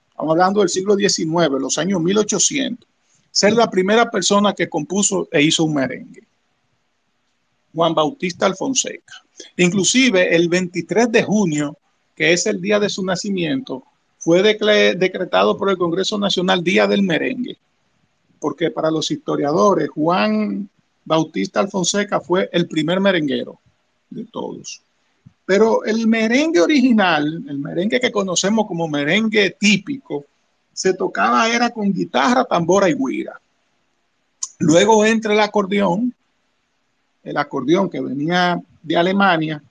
[0.09, 2.87] estamos hablando del siglo XIX, los años 1800,
[3.31, 6.23] ser la primera persona que compuso e hizo un merengue.
[7.73, 9.13] Juan Bautista Alfonseca.
[9.57, 11.77] Inclusive el 23 de junio,
[12.15, 13.83] que es el día de su nacimiento,
[14.19, 17.57] fue decretado por el Congreso Nacional Día del Merengue,
[18.39, 20.69] porque para los historiadores Juan
[21.03, 23.59] Bautista Alfonseca fue el primer merenguero
[24.09, 24.81] de todos.
[25.45, 30.25] Pero el merengue original, el merengue que conocemos como merengue típico,
[30.71, 33.39] se tocaba era con guitarra, tambora y guira.
[34.59, 36.15] Luego entra el acordeón,
[37.23, 39.63] el acordeón que venía de Alemania,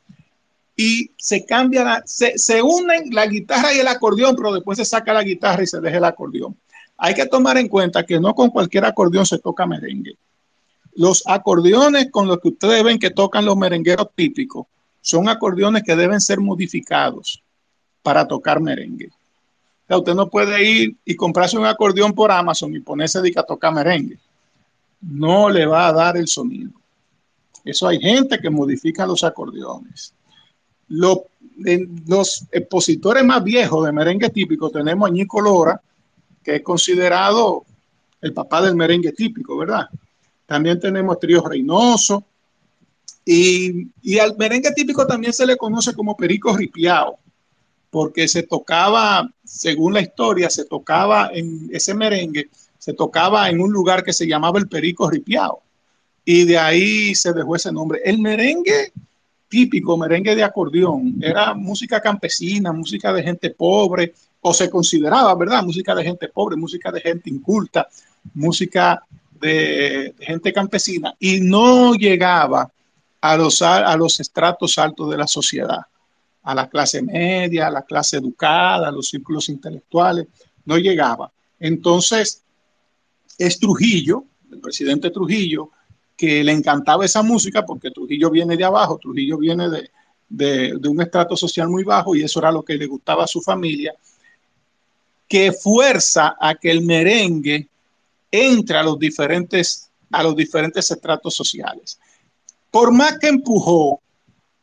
[0.77, 5.13] y se cambia, se, se, unen la guitarra y el acordeón, pero después se saca
[5.13, 6.57] la guitarra y se deja el acordeón.
[6.97, 10.17] Hay que tomar en cuenta que no con cualquier acordeón se toca merengue.
[10.95, 14.67] Los acordeones con los que ustedes ven que tocan los merengueros típicos
[15.01, 17.43] son acordeones que deben ser modificados
[18.03, 19.07] para tocar merengue.
[19.07, 23.43] O sea, usted no puede ir y comprarse un acordeón por Amazon y ponerse a
[23.43, 24.19] tocar merengue.
[25.01, 26.71] No le va a dar el sonido.
[27.65, 30.15] Eso hay gente que modifica los acordeones.
[30.89, 31.21] Los,
[32.51, 35.81] expositores más viejos de merengue típico tenemos a Nico Lora,
[36.43, 37.65] que es considerado
[38.21, 39.89] el papá del merengue típico, ¿verdad?
[40.47, 42.25] También tenemos Trío Reynoso.
[43.25, 47.19] Y, y, al merengue típico también se le conoce como perico ripiao,
[47.89, 53.73] porque se tocaba, según la historia, se tocaba en ese merengue, se tocaba en un
[53.73, 55.63] lugar que se llamaba el perico ripiao
[56.25, 58.01] y de ahí se dejó ese nombre.
[58.05, 58.93] El merengue
[59.49, 65.63] típico, merengue de acordeón, era música campesina, música de gente pobre, o se consideraba, ¿verdad?
[65.63, 67.87] Música de gente pobre, música de gente inculta,
[68.35, 69.05] música
[69.41, 72.71] de, gente campesina, y no llegaba
[73.21, 75.83] a los, a los estratos altos de la sociedad,
[76.43, 80.27] a la clase media, a la clase educada, a los círculos intelectuales,
[80.65, 81.31] no llegaba.
[81.61, 82.43] Entonces,
[83.39, 85.71] es Trujillo, el presidente Trujillo,
[86.17, 89.69] que le encantaba esa música porque Trujillo viene de abajo, Trujillo viene
[90.29, 93.41] de, un estrato social muy bajo y eso era lo que le gustaba a su
[93.41, 93.95] familia,
[95.29, 97.69] que fuerza a que el merengue
[98.31, 101.99] entre a los diferentes, a los diferentes estratos sociales.
[102.71, 104.01] Por más que empujó,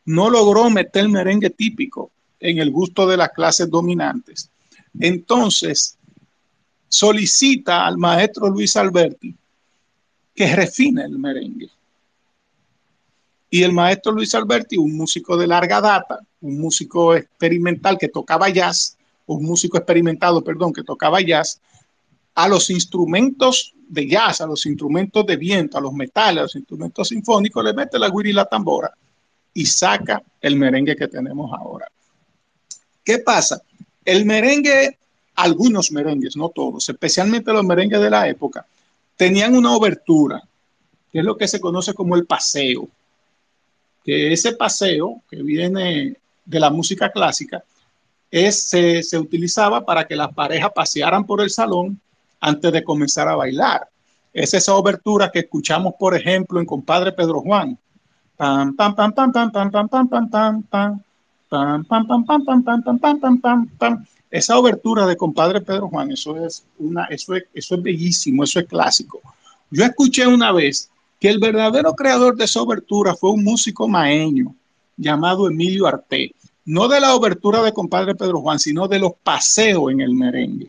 [0.05, 4.49] no logró meter el merengue típico en el gusto de las clases dominantes.
[4.99, 5.97] Entonces,
[6.87, 9.35] solicita al maestro Luis Alberti
[10.35, 11.69] que refine el merengue.
[13.49, 18.49] Y el maestro Luis Alberti, un músico de larga data, un músico experimental que tocaba
[18.49, 21.59] jazz, un músico experimentado, perdón, que tocaba jazz,
[22.35, 26.55] a los instrumentos de jazz, a los instrumentos de viento, a los metales, a los
[26.55, 28.93] instrumentos sinfónicos, le mete la guira y la tambora
[29.53, 31.87] y saca el merengue que tenemos ahora.
[33.03, 33.61] ¿Qué pasa?
[34.05, 34.97] El merengue,
[35.35, 38.65] algunos merengues, no todos, especialmente los merengues de la época,
[39.19, 40.41] tenían una obertura,
[41.11, 42.87] que es lo que se conoce como el paseo.
[44.01, 47.61] Que ese paseo, que viene de la música clásica,
[48.31, 51.99] es, se, utilizaba para que las parejas pasearan por el salón
[52.39, 53.89] antes de comenzar a bailar.
[54.31, 57.77] Es esa obertura que escuchamos, por ejemplo, en Compadre Pedro Juan.
[64.31, 68.59] Esa obertura de compadre Pedro Juan, eso es una, eso es, eso es bellísimo, eso
[68.59, 69.21] es clásico.
[69.71, 70.89] Yo escuché una vez
[71.19, 74.55] que el verdadero creador de esa obertura fue un músico maeño
[74.95, 76.33] llamado Emilio Arte,
[76.65, 80.67] no de la obertura de compadre Pedro Juan, sino de los paseos en el merengue.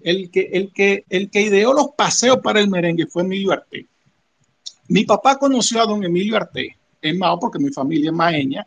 [0.00, 3.86] El que, el que, el que ideó los paseos para el merengue fue Emilio Arte.
[4.88, 8.66] Mi papá conoció a don Emilio Arte en Mao porque mi familia es maeña.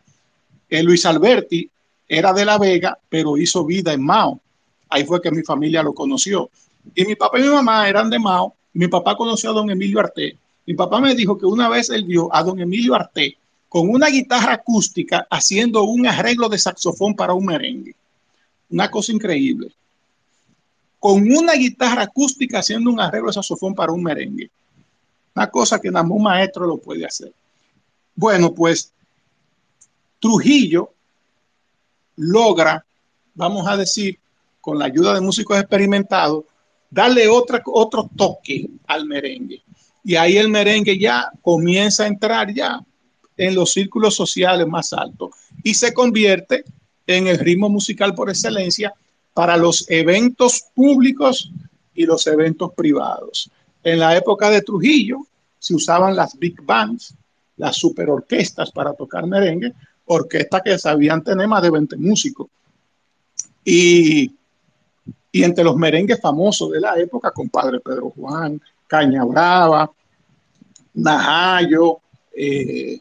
[0.69, 1.69] Luis Alberti
[2.09, 4.41] era de La Vega, pero hizo vida en Mao.
[4.89, 6.49] Ahí fue que mi familia lo conoció.
[6.95, 8.55] Y mi papá y mi mamá eran de Mao.
[8.73, 10.35] Mi papá conoció a don Emilio Arte.
[10.65, 13.37] Mi papá me dijo que una vez él vio a don Emilio Arte
[13.69, 17.95] con una guitarra acústica haciendo un arreglo de saxofón para un merengue.
[18.71, 19.71] Una cosa increíble.
[20.99, 24.49] Con una guitarra acústica haciendo un arreglo de saxofón para un merengue.
[25.35, 27.31] Una cosa que nada maestro lo puede hacer.
[28.15, 28.91] Bueno, pues
[30.19, 30.91] Trujillo
[32.19, 32.85] logra,
[33.33, 34.19] vamos a decir,
[34.59, 36.43] con la ayuda de músicos experimentados,
[36.89, 39.63] darle otra, otro toque al merengue.
[40.03, 42.81] Y ahí el merengue ya comienza a entrar ya
[43.37, 45.31] en los círculos sociales más altos
[45.63, 46.63] y se convierte
[47.07, 48.93] en el ritmo musical por excelencia
[49.33, 51.51] para los eventos públicos
[51.93, 53.49] y los eventos privados.
[53.83, 55.25] En la época de Trujillo
[55.57, 57.13] se usaban las big bands,
[57.55, 59.73] las superorquestas para tocar merengue,
[60.09, 62.47] orquestas que sabían tener más de 20 músicos.
[63.63, 64.35] Y,
[65.31, 69.91] y entre los merengues famosos de la época, compadre Pedro Juan, Caña Brava,
[70.95, 71.99] Najayo,
[72.35, 72.99] eh,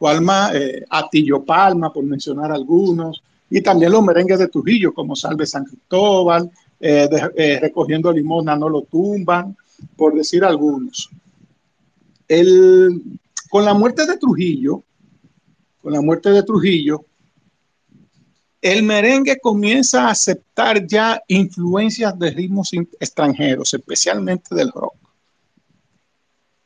[0.00, 5.64] eh, Atillo Palma, por mencionar algunos, y también los merengues de Trujillo, como Salve San
[5.64, 9.56] Cristóbal, eh, Recogiendo Limona no lo tumban,
[9.96, 11.08] por decir algunos.
[12.26, 13.00] El,
[13.48, 14.82] con la muerte de Trujillo,
[15.86, 17.04] con la muerte de Trujillo,
[18.60, 24.96] el merengue comienza a aceptar ya influencias de ritmos extranjeros, especialmente del rock.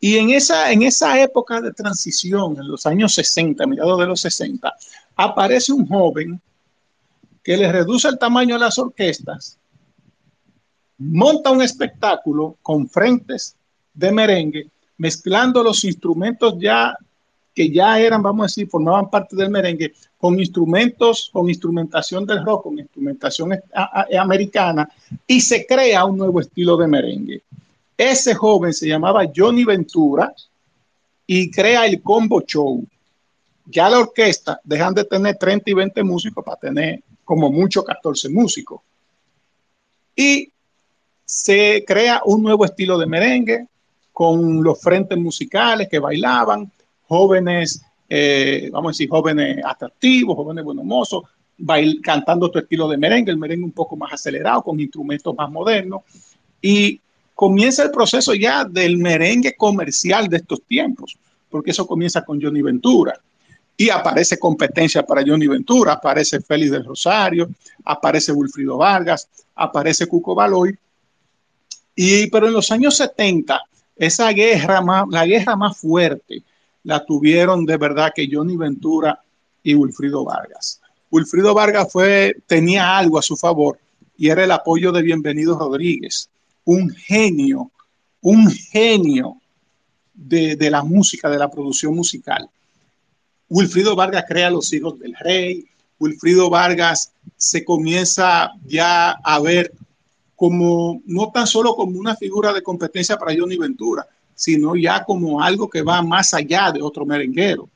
[0.01, 4.23] Y en esa, en esa época de transición, en los años 60, mediados de los
[4.23, 4.75] 60,
[5.17, 6.41] aparece un joven
[7.45, 9.59] que le reduce el tamaño de las orquestas,
[10.97, 13.55] monta un espectáculo con frentes
[13.93, 16.97] de merengue, mezclando los instrumentos ya
[17.61, 22.43] que ya eran, vamos a decir, formaban parte del merengue, con instrumentos, con instrumentación del
[22.43, 23.53] rock, con instrumentación
[24.19, 24.89] americana,
[25.27, 27.43] y se crea un nuevo estilo de merengue.
[27.99, 30.33] Ese joven se llamaba Johnny Ventura
[31.27, 32.83] y crea el Combo Show.
[33.67, 38.31] Ya la orquesta dejan de tener 30 y 20 músicos para tener como mucho 14
[38.31, 38.81] músicos.
[40.17, 40.51] Y
[41.27, 43.67] se crea un nuevo estilo de merengue
[44.15, 46.73] con los frentes musicales que bailaban,
[47.11, 51.25] jóvenes, eh, vamos a decir, jóvenes atractivos, jóvenes buenos mozos,
[52.05, 56.03] cantando tu estilo de merengue, el merengue un poco más acelerado, con instrumentos más modernos.
[56.63, 57.01] Y
[57.35, 61.19] comienza el proceso ya del merengue comercial de estos tiempos,
[61.51, 63.21] porque eso comienza con Johnny Ventura
[63.77, 67.51] y aparece competencia para Johnny Ventura, aparece Félix del Rosario,
[67.85, 70.79] aparece Wilfrido Vargas, aparece Cuco Baloy.
[71.97, 73.61] Y, pero en los años 70,
[73.97, 76.45] esa guerra más, la guerra más fuerte
[76.85, 79.21] la tuvieron de verdad que Johnny Ventura
[79.63, 80.81] y Wilfrido Vargas.
[81.11, 83.79] Wilfrido Vargas fue, tenía algo a su favor
[84.17, 86.29] y era el apoyo de Bienvenido Rodríguez,
[86.65, 87.71] un genio,
[88.21, 89.37] un genio
[90.15, 92.49] de, de la música, de la producción musical.
[93.49, 95.67] Wilfrido Vargas crea Los Hijos del Rey.
[95.99, 99.73] Wilfrido Vargas se comienza ya a ver
[100.37, 104.07] como no tan solo como una figura de competencia para Johnny Ventura,
[104.41, 107.69] sino ya como algo que va más allá de otro merenguero.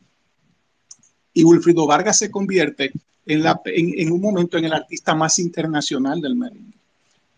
[1.34, 2.90] Y Wilfrido Vargas se convierte
[3.26, 6.72] en, la, en, un momento en el artista más internacional del merengue.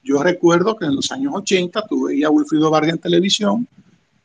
[0.04, 3.68] Yo recuerdo que en los años 80 tuve a Wilfrido Vargas en televisión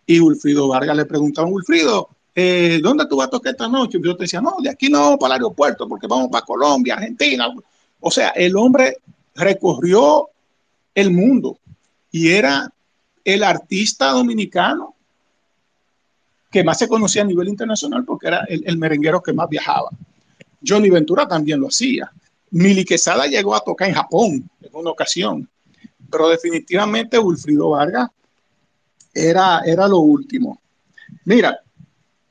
[0.06, 3.98] y Wilfrido Vargas le preguntaba a Wilfrido, eh, ¿dónde tú vas a tocar esta noche?
[3.98, 6.94] Y yo te decía, no, de aquí no, para el aeropuerto, porque vamos para Colombia,
[6.94, 7.52] Argentina.
[8.02, 8.98] O sea, el hombre
[9.34, 10.30] recorrió
[10.94, 11.58] el mundo
[12.12, 12.72] y era
[13.26, 14.91] el artista dominicano
[16.52, 19.90] que más se conocía a nivel internacional porque era el, merenguero que más viajaba.
[20.66, 22.12] Johnny Ventura también lo hacía.
[22.52, 25.50] Mili Quesada llegó a tocar en Japón en una ocasión,
[26.10, 28.10] pero definitivamente Wilfrido Vargas
[29.14, 30.60] era, era lo último.
[31.24, 31.58] Mira,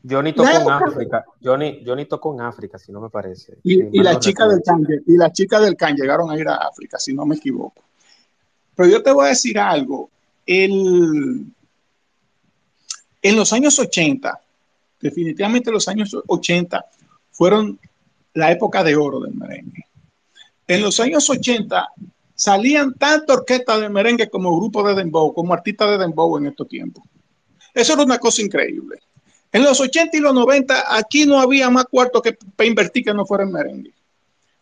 [0.08, 1.24] Johnny tocó en África.
[1.42, 3.58] Johnny, Johnny tocó en África, si no me parece.
[3.62, 6.98] Y, la chica del Can, y la chica del Can llegaron a ir a África,
[6.98, 7.82] si no me equivoco.
[8.74, 10.10] Pero yo te voy a decir algo.
[10.46, 11.46] El,
[13.22, 14.40] en los años 80,
[15.00, 16.84] definitivamente los años 80
[17.30, 17.78] fueron
[18.34, 19.86] la época de oro del merengue.
[20.66, 21.88] En los años 80
[22.34, 26.68] salían tanto orquestas de merengue como grupos de dembow, como artistas de dembow en estos
[26.68, 27.04] tiempos.
[27.74, 28.98] Eso era una cosa increíble.
[29.52, 33.14] En los 80 y los 90 aquí no había más cuarto que para invertir que
[33.14, 33.92] no fuera en merengue.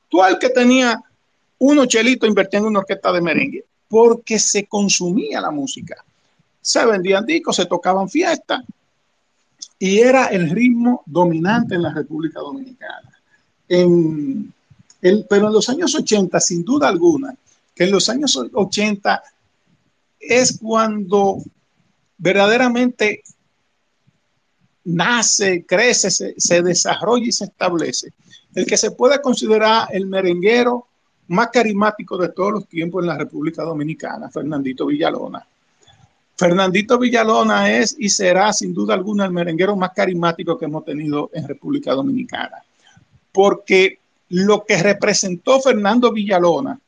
[0.08, 1.02] Tú al que tenía
[1.58, 6.04] unos chelitos invirtiendo en una orquesta de merengue, porque se consumía la música.
[6.60, 8.62] Se vendían discos, se tocaban fiestas
[9.78, 13.12] y era el ritmo dominante en la República Dominicana.
[13.68, 14.52] En
[15.00, 17.34] pero en los años 80, sin duda alguna,
[17.74, 19.22] que en los años 80
[20.18, 21.38] es cuando
[22.16, 23.22] verdaderamente
[24.84, 28.12] nace, crece, se, desarrolla y se establece.
[28.54, 30.86] El que se puede considerar el merenguero
[31.28, 35.46] más carismático de todos los tiempos en la República Dominicana, Fernandito Villalona.
[36.38, 41.30] Fernandito Villalona es y será sin duda alguna el merenguero más carismático que hemos tenido
[41.34, 42.62] en República Dominicana,
[43.32, 46.78] porque lo que representó Fernando Villalona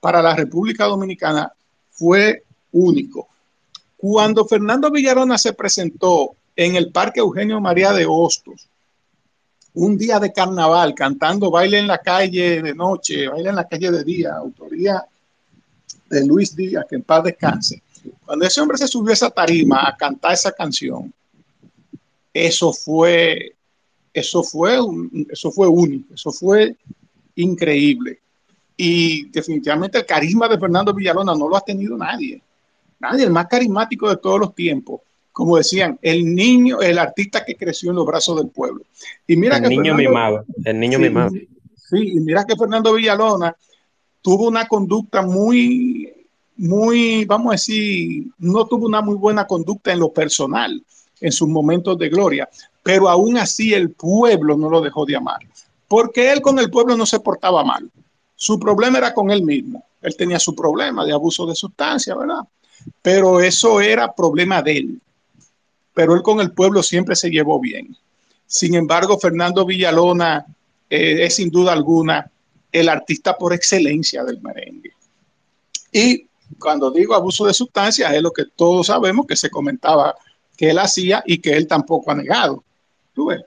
[0.00, 1.52] para la República Dominicana
[1.90, 3.28] fue único.
[3.98, 8.66] Cuando Fernando Villalona se presentó en el Parque Eugenio María de Hostos,
[9.74, 13.90] un día de carnaval, cantando baile en la calle de noche, baile en la calle
[13.90, 15.04] de día, autoría
[16.08, 17.82] de Luis Díaz, que en paz descanse.
[18.24, 21.12] Cuando ese hombre se subió a esa tarima a cantar esa canción,
[22.32, 23.54] eso fue,
[24.12, 24.78] eso fue,
[25.30, 26.76] eso fue único, eso fue
[27.36, 28.20] increíble.
[28.76, 32.42] Y definitivamente el carisma de Fernando Villalona no lo ha tenido nadie.
[33.00, 35.00] Nadie, el más carismático de todos los tiempos.
[35.32, 38.82] Como decían, el niño, el artista que creció en los brazos del pueblo.
[39.26, 41.30] Y mira el que niño mimado, el niño mimado.
[41.30, 43.54] Sí, y mira que Fernando Villalona
[44.22, 46.12] tuvo una conducta muy
[46.56, 50.82] muy, vamos a decir, no tuvo una muy buena conducta en lo personal,
[51.20, 52.48] en sus momentos de gloria,
[52.82, 55.40] pero aún así el pueblo no lo dejó de amar,
[55.88, 57.90] porque él con el pueblo no se portaba mal.
[58.34, 59.84] Su problema era con él mismo.
[60.02, 62.42] Él tenía su problema de abuso de sustancia, ¿verdad?
[63.02, 65.00] Pero eso era problema de él.
[65.94, 67.96] Pero él con el pueblo siempre se llevó bien.
[68.46, 70.44] Sin embargo, Fernando Villalona
[70.88, 72.30] eh, es sin duda alguna
[72.70, 74.92] el artista por excelencia del merengue.
[75.90, 76.26] Y
[76.58, 80.14] cuando digo abuso de sustancias, es lo que todos sabemos que se comentaba
[80.56, 82.62] que él hacía y que él tampoco ha negado.
[83.12, 83.42] ¿Tú ves?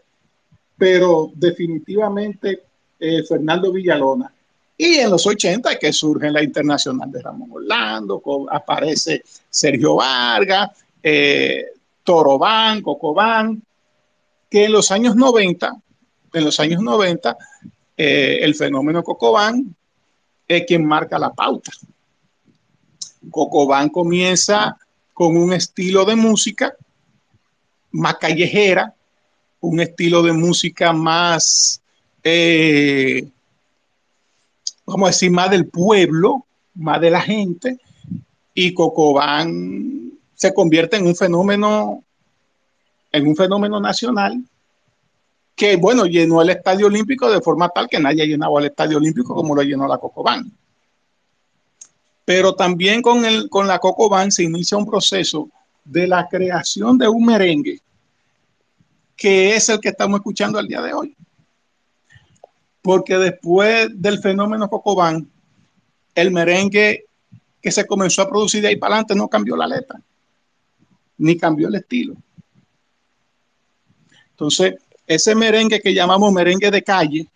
[0.78, 2.64] Pero definitivamente
[3.00, 4.32] eh, Fernando Villalona.
[4.78, 10.70] Y en los 80 que surge la Internacional de Ramón Orlando, aparece Sergio Vargas,
[11.04, 11.66] eh,
[12.04, 13.62] Torobán, Cocobán,
[14.50, 15.76] que en los años 90,
[16.34, 17.38] en los años 90,
[17.98, 19.76] eh, el fenómeno Cocobán
[20.48, 21.72] es quien marca la pauta.
[23.32, 24.78] Cocobán comienza
[25.14, 26.74] con un estilo de música
[27.92, 28.94] más callejera,
[29.60, 31.82] un estilo de música más,
[32.24, 33.28] eh,
[34.86, 36.46] vamos a decir, más del pueblo,
[36.76, 37.80] más de la gente,
[38.54, 42.04] y Cocobán se convierte en un fenómeno,
[43.12, 44.42] en un fenómeno nacional
[45.56, 48.98] que, bueno, llenó el Estadio Olímpico de forma tal que nadie ha llenado el Estadio
[48.98, 50.50] Olímpico como lo llenó la Cocobán.
[52.30, 55.50] Pero también con, el, con la Coco Band se inicia un proceso
[55.84, 57.82] de la creación de un merengue
[59.18, 61.16] que es el que estamos escuchando al día de hoy.
[62.84, 65.28] Porque después del fenómeno Cocobán,
[66.14, 67.06] el merengue
[67.60, 70.00] que se comenzó a producir de ahí para adelante no cambió la letra,
[71.18, 72.16] ni cambió el estilo.
[74.30, 74.76] Entonces,
[75.08, 77.28] ese merengue que llamamos merengue de calle,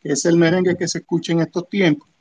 [0.00, 2.11] que es el merengue que se escucha en estos tiempos,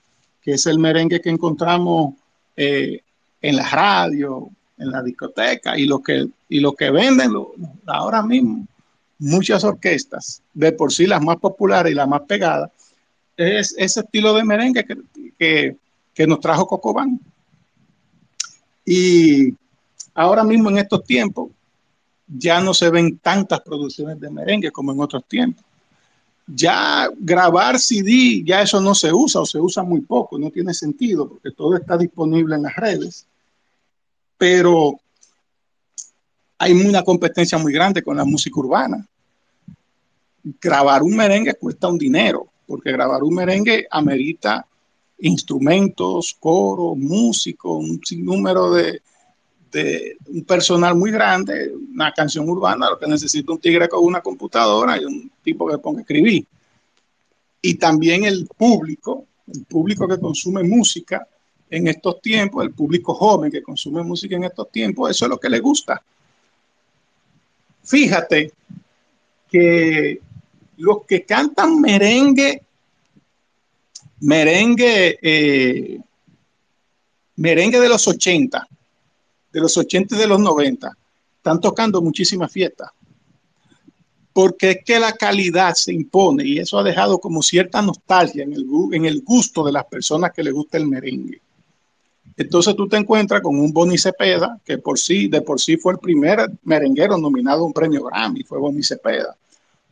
[0.42, 2.16] que es el merengue que encontramos
[2.56, 3.02] eh,
[3.42, 7.32] en la radio, en la discoteca y lo que, y lo que venden
[7.86, 8.68] ahora mismo
[9.20, 12.72] muchas orquestas, de por sí las más populares y las más pegadas,
[13.38, 14.86] es ese estilo de merengue
[15.38, 15.78] que,
[16.14, 17.20] que nos trajo Cocobán.
[18.84, 19.54] Y
[20.16, 21.52] ahora mismo en estos tiempos
[22.28, 25.64] ya no se ven tantas producciones de merengue como en otros tiempos
[26.54, 30.74] ya grabar CD, ya eso no se usa o se usa muy poco, no tiene
[30.74, 33.28] sentido porque todo está disponible en las redes.
[34.38, 35.00] Pero
[36.58, 39.06] hay una competencia muy grande con la música urbana.
[40.60, 44.66] Grabar un merengue cuesta un dinero, porque grabar un merengue amerita
[45.20, 49.02] instrumentos, coro, músicos, un sinnúmero de,
[49.72, 54.22] de un personal muy grande, una canción urbana, lo que necesita un tigre con una
[54.22, 56.46] computadora y un tipo que ponga a escribir.
[57.62, 61.28] Y también el público, el público que consume música
[61.70, 65.40] en estos tiempos, el público joven que consume música en estos tiempos, eso es lo
[65.40, 66.04] que le gusta.
[67.84, 68.52] Fíjate
[69.50, 70.20] que
[70.78, 72.64] los que cantan merengue,
[74.20, 76.00] merengue, eh,
[77.38, 78.68] merengue de los 80,
[79.52, 80.96] de los 80 y de los 90
[81.38, 82.90] están tocando muchísimas fiestas.
[84.34, 88.54] Porque es que la calidad se impone y eso ha dejado como cierta nostalgia en
[88.54, 91.42] el, en el gusto de las personas que les gusta el merengue.
[92.38, 95.94] Entonces tú te encuentras con un Bonnie Cepeda, que por sí, de por sí fue
[95.94, 99.36] el primer merenguero nominado a un premio Grammy, fue Bonnie Cepeda.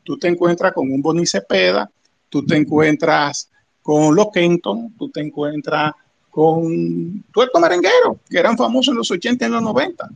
[0.03, 1.89] Tú te encuentras con un Bonnie Cepeda,
[2.29, 3.49] tú te encuentras
[3.81, 5.93] con los Kenton, tú te encuentras
[6.29, 10.09] con tuerto merenguero, que eran famosos en los 80 y en los 90,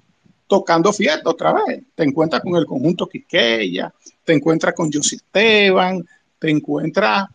[0.48, 1.84] tocando fiesta otra vez.
[1.96, 3.94] Te encuentras con el conjunto Quiqueya,
[4.24, 6.06] te encuentras con José Esteban,
[6.40, 7.28] te encuentras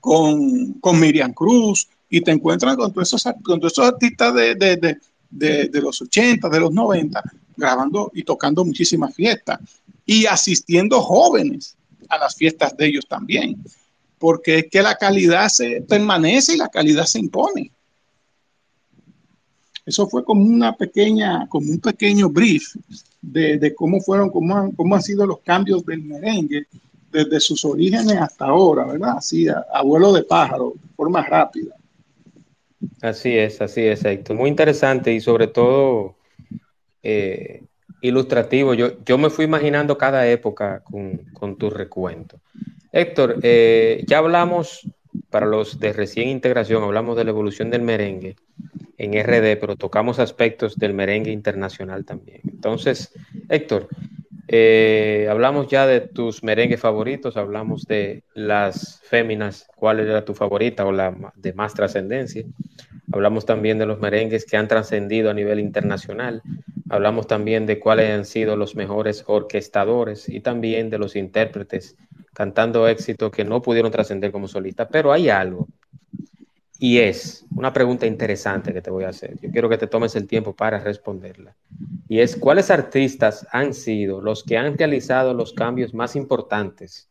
[0.00, 4.54] con, con Miriam Cruz y te encuentras con todos esos, con todos esos artistas de,
[4.54, 4.98] de,
[5.30, 7.22] de, de los 80, de los 90,
[7.56, 9.58] grabando y tocando muchísimas fiestas
[10.04, 11.76] y asistiendo jóvenes
[12.08, 13.60] a las fiestas de ellos también,
[14.18, 17.70] porque es que la calidad se permanece y la calidad se impone.
[19.84, 22.74] Eso fue como una pequeña, como un pequeño brief
[23.22, 26.66] de, cómo fueron, cómo han, cómo han sido los cambios del merengue
[27.12, 29.18] desde sus orígenes hasta ahora, ¿verdad?
[29.18, 31.74] Así, abuelo de pájaro, de forma rápida.
[33.00, 34.36] Así es, así es, Héctor.
[34.36, 36.16] Muy interesante y sobre todo
[37.02, 37.62] eh,
[38.00, 38.74] ilustrativo.
[38.74, 42.40] Yo, yo me fui imaginando cada época con, con tu recuento.
[42.96, 44.88] Héctor, eh, ya hablamos,
[45.28, 48.36] para los de recién integración, hablamos de la evolución del merengue
[48.96, 52.40] en RD, pero tocamos aspectos del merengue internacional también.
[52.50, 53.12] Entonces,
[53.50, 53.88] Héctor,
[54.48, 60.86] eh, hablamos ya de tus merengues favoritos, hablamos de las féminas, cuál era tu favorita
[60.86, 62.46] o la de más trascendencia.
[63.12, 66.40] Hablamos también de los merengues que han trascendido a nivel internacional.
[66.88, 71.96] Hablamos también de cuáles han sido los mejores orquestadores y también de los intérpretes
[72.32, 74.88] cantando éxito que no pudieron trascender como solistas.
[74.90, 75.68] Pero hay algo,
[76.78, 79.38] y es una pregunta interesante que te voy a hacer.
[79.40, 81.56] Yo quiero que te tomes el tiempo para responderla.
[82.08, 87.08] Y es, ¿cuáles artistas han sido los que han realizado los cambios más importantes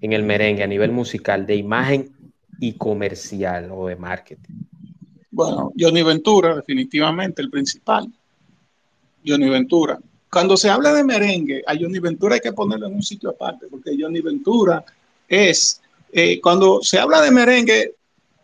[0.00, 2.10] en el merengue a nivel musical, de imagen
[2.58, 4.54] y comercial o de marketing?
[5.30, 8.10] Bueno, Johnny Ventura, definitivamente el principal.
[9.26, 9.98] Johnny Ventura.
[10.30, 13.66] Cuando se habla de merengue, a Johnny Ventura hay que ponerlo en un sitio aparte,
[13.70, 14.84] porque Johnny Ventura
[15.28, 15.80] es,
[16.12, 17.94] eh, cuando se habla de merengue,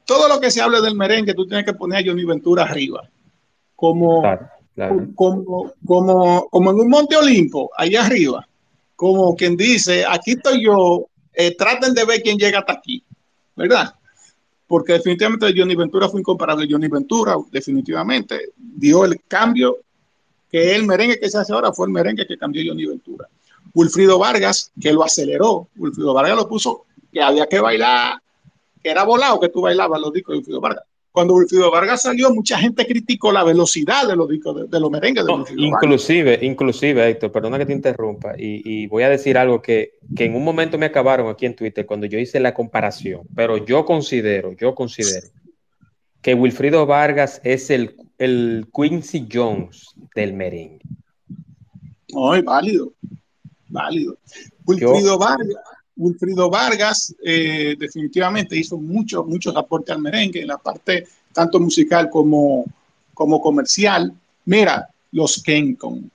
[0.04, 3.08] todo lo que se hable del merengue, tú tienes que poner a Johnny Ventura arriba,
[3.76, 5.08] como, claro, claro.
[5.14, 8.46] como, como, como en un Monte Olimpo, allá arriba,
[8.96, 13.02] como quien dice, aquí estoy yo, eh, traten de ver quién llega hasta aquí,
[13.56, 13.94] ¿verdad?
[14.66, 16.66] Porque definitivamente Johnny Ventura fue incomparable.
[16.70, 19.78] Johnny Ventura definitivamente dio el cambio
[20.52, 23.26] que el merengue que se hace ahora fue el merengue que cambió Johnny Ventura.
[23.74, 28.20] Wilfrido Vargas, que lo aceleró, Wilfrido Vargas lo puso que había que bailar,
[28.82, 30.84] que era volado que tú bailabas los discos de Wilfrido Vargas.
[31.10, 34.90] Cuando Wilfrido Vargas salió, mucha gente criticó la velocidad de los discos de, de los
[34.90, 36.42] merengues de no, Inclusive, Vargas.
[36.42, 40.34] inclusive, Héctor, perdona que te interrumpa, y, y, voy a decir algo que, que en
[40.34, 44.52] un momento me acabaron aquí en Twitter cuando yo hice la comparación, pero yo considero,
[44.52, 45.28] yo considero
[46.22, 50.84] que Wilfrido Vargas es el, el Quincy Jones del merengue.
[52.12, 52.92] No, es válido,
[53.68, 54.16] válido.
[54.64, 55.56] Wilfrido Vargas,
[55.96, 62.08] Wilfrido Vargas eh, definitivamente hizo muchos, muchos aportes al merengue en la parte tanto musical
[62.10, 62.64] como,
[63.12, 64.14] como comercial.
[64.44, 66.08] Mira, los Kenton,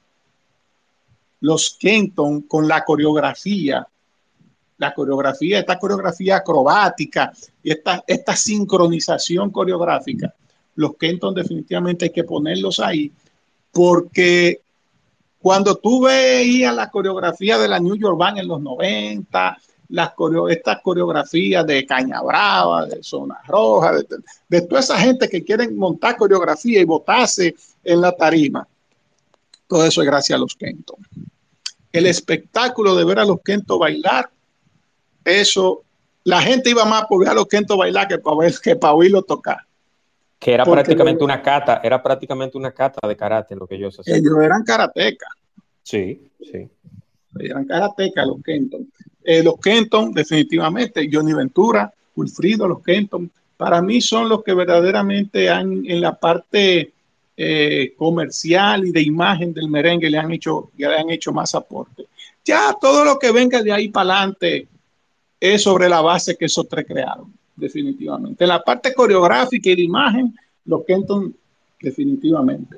[1.41, 3.85] los Kenton con la coreografía,
[4.77, 10.33] la coreografía, esta coreografía acrobática y esta, esta sincronización coreográfica,
[10.78, 13.11] los Kenton definitivamente hay que ponerlos ahí
[13.78, 14.61] porque
[15.39, 19.57] cuando tú veías la coreografía de la New York Band en los 90,
[19.89, 24.05] las coreo, estas coreografías de Caña Brava, de Zona Roja, de,
[24.49, 28.67] de, toda esa gente que quieren montar coreografía y botarse en la tarima,
[29.67, 30.97] todo eso es gracias a los Kenton.
[31.91, 34.30] El espectáculo de ver a los Kenton bailar,
[35.23, 35.84] eso,
[36.23, 38.93] la gente iba más por ver a los Kenton bailar que para, ver, que para
[38.93, 39.66] oírlo tocar.
[40.39, 43.99] Que era Porque prácticamente una cata, era prácticamente una cata de karate lo que ellos
[43.99, 44.17] hacían.
[44.17, 45.29] Ellos eran karatecas.
[45.81, 46.67] Sí, sí.
[47.39, 48.88] Eran karatecas los Kenton.
[49.23, 55.49] Eh, los Kenton, definitivamente, Johnny Ventura, Wilfrido, los Kenton, para mí son los que verdaderamente
[55.49, 56.93] han en la parte
[57.35, 62.05] eh, comercial y de imagen del merengue le han hecho, le han hecho más aporte.
[62.45, 64.67] Ya todo lo que venga de ahí para adelante
[65.39, 68.43] es sobre la base que esos tres crearon definitivamente.
[68.43, 70.33] En la parte coreográfica y de imagen,
[70.65, 71.35] los Kenton,
[71.81, 72.77] definitivamente.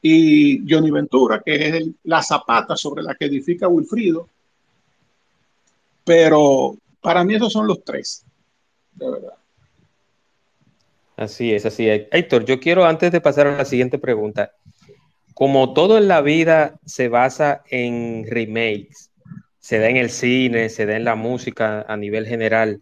[0.00, 4.28] Y Johnny Ventura, que es la zapata sobre la que edifica Wilfrido.
[6.04, 8.24] Pero para mí esos son los tres,
[8.94, 9.34] de verdad.
[11.16, 12.06] Así es, así es.
[12.10, 14.52] Héctor, yo quiero antes de pasar a la siguiente pregunta,
[15.34, 19.10] como todo en la vida se basa en remakes,
[19.60, 22.80] se da en el cine, se da en la música a nivel general,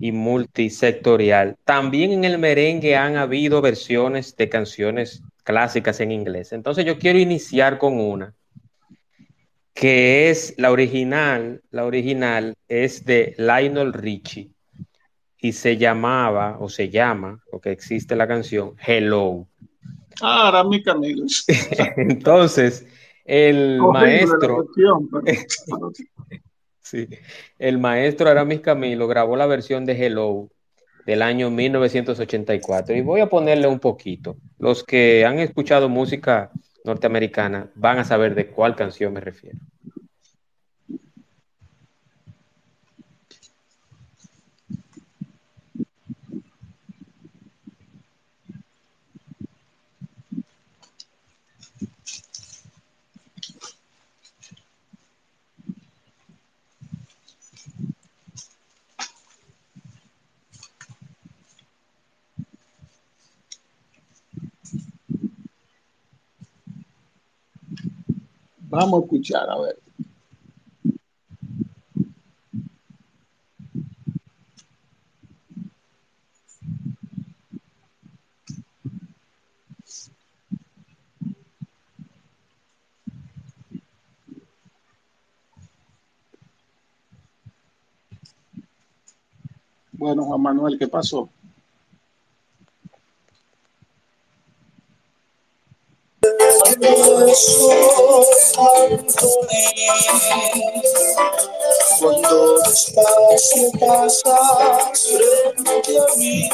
[0.00, 1.56] y multisectorial.
[1.64, 6.52] También en el merengue han habido versiones de canciones clásicas en inglés.
[6.52, 8.34] Entonces yo quiero iniciar con una
[9.74, 14.50] que es la original, la original es de Lionel Richie
[15.38, 19.46] y se llamaba o se llama, porque existe la canción Hello.
[20.22, 21.26] Ah, era mi Camilo.
[21.96, 22.86] Entonces,
[23.24, 24.68] el maestro
[26.84, 27.08] Sí.
[27.58, 30.50] El maestro Aramis Camilo grabó la versión de Hello
[31.06, 32.94] del año 1984.
[32.94, 34.36] Y voy a ponerle un poquito.
[34.58, 36.50] Los que han escuchado música
[36.84, 39.58] norteamericana van a saber de cuál canción me refiero.
[68.74, 69.78] Vamos a escuchar, a ver.
[89.92, 91.30] Bueno, Juan Manuel, ¿qué pasó?
[102.94, 105.08] Cuando despacio pasas
[105.54, 106.48] frente a mí,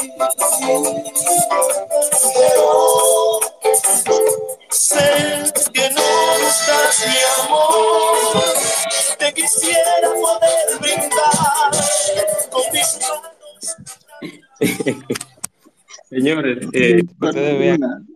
[2.33, 3.39] pero
[4.69, 4.99] sé
[5.71, 6.07] que no
[6.47, 8.43] estás mi amor.
[9.19, 11.71] Te quisiera poder brindar
[12.49, 13.31] con mis manos.
[16.09, 18.07] Señores, eh, ustedes vean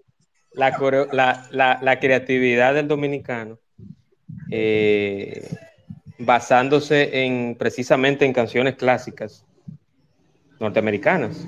[0.54, 3.60] la, creatividad del dominicano,
[4.52, 5.48] eh,
[6.18, 9.46] basándose en precisamente en canciones clásicas
[10.60, 11.48] norteamericanas.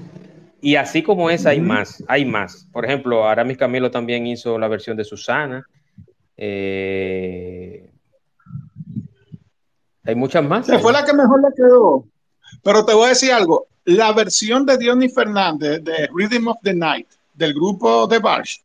[0.59, 2.68] Y así como esa, hay más, hay más.
[2.72, 5.65] Por ejemplo, Aramis Camilo también hizo la versión de Susana.
[6.36, 7.89] Eh,
[10.03, 10.68] hay muchas más.
[10.82, 12.05] fue la que mejor le quedó.
[12.63, 13.68] Pero te voy a decir algo.
[13.86, 18.61] La versión de Diony Fernández de Rhythm of the Night del grupo The Barge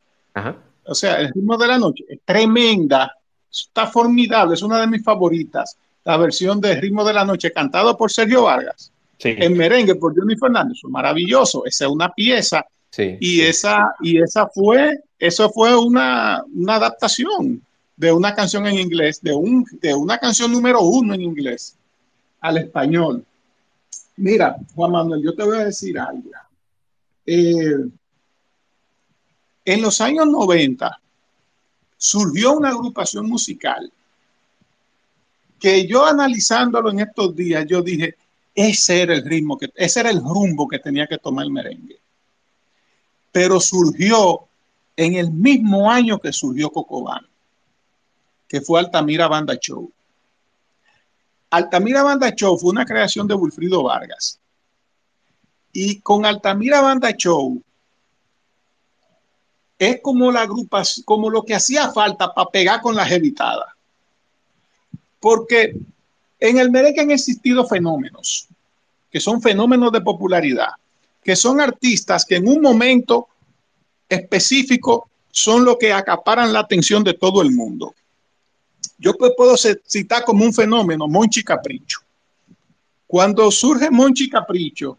[0.85, 3.15] o sea, el ritmo de la noche es tremenda,
[3.49, 5.77] está formidable, es una de mis favoritas.
[6.05, 8.91] La versión de Ritmo de la Noche cantado por Sergio Vargas.
[9.19, 11.65] En merengue por Johnny Fernández, maravilloso.
[11.65, 12.65] Esa es una pieza.
[12.97, 17.61] y, Esa, y esa fue, eso fue una, una, adaptación
[17.95, 21.75] de una canción en inglés, de, un, de una canción número uno en inglés
[22.41, 23.25] al español.
[24.17, 26.29] Mira, Juan Manuel, yo te voy a decir algo.
[27.25, 27.87] Eh,
[29.65, 30.99] en los años 90
[31.97, 33.91] surgió una agrupación musical
[35.63, 38.17] que yo analizándolo en estos días, yo dije,
[38.53, 42.01] ese era el ritmo, que, ese era el rumbo que tenía que tomar el merengue.
[43.31, 44.41] Pero surgió
[44.97, 47.25] en el mismo año que surgió Cocobán,
[48.45, 49.89] que fue Altamira Banda Show.
[51.49, 54.41] Altamira Banda Show fue una creación de Wilfrido Vargas.
[55.71, 57.63] Y con Altamira Banda Show
[59.79, 63.72] es como la grupa, como lo que hacía falta para pegar con las evitadas.
[65.23, 65.73] Porque
[66.37, 68.49] en el merengue han existido fenómenos,
[69.09, 70.71] que son fenómenos de popularidad,
[71.23, 73.29] que son artistas que en un momento
[74.09, 77.95] específico son los que acaparan la atención de todo el mundo.
[78.97, 81.99] Yo puedo citar como un fenómeno Monchi Capricho.
[83.07, 84.97] Cuando surge Monchi Capricho,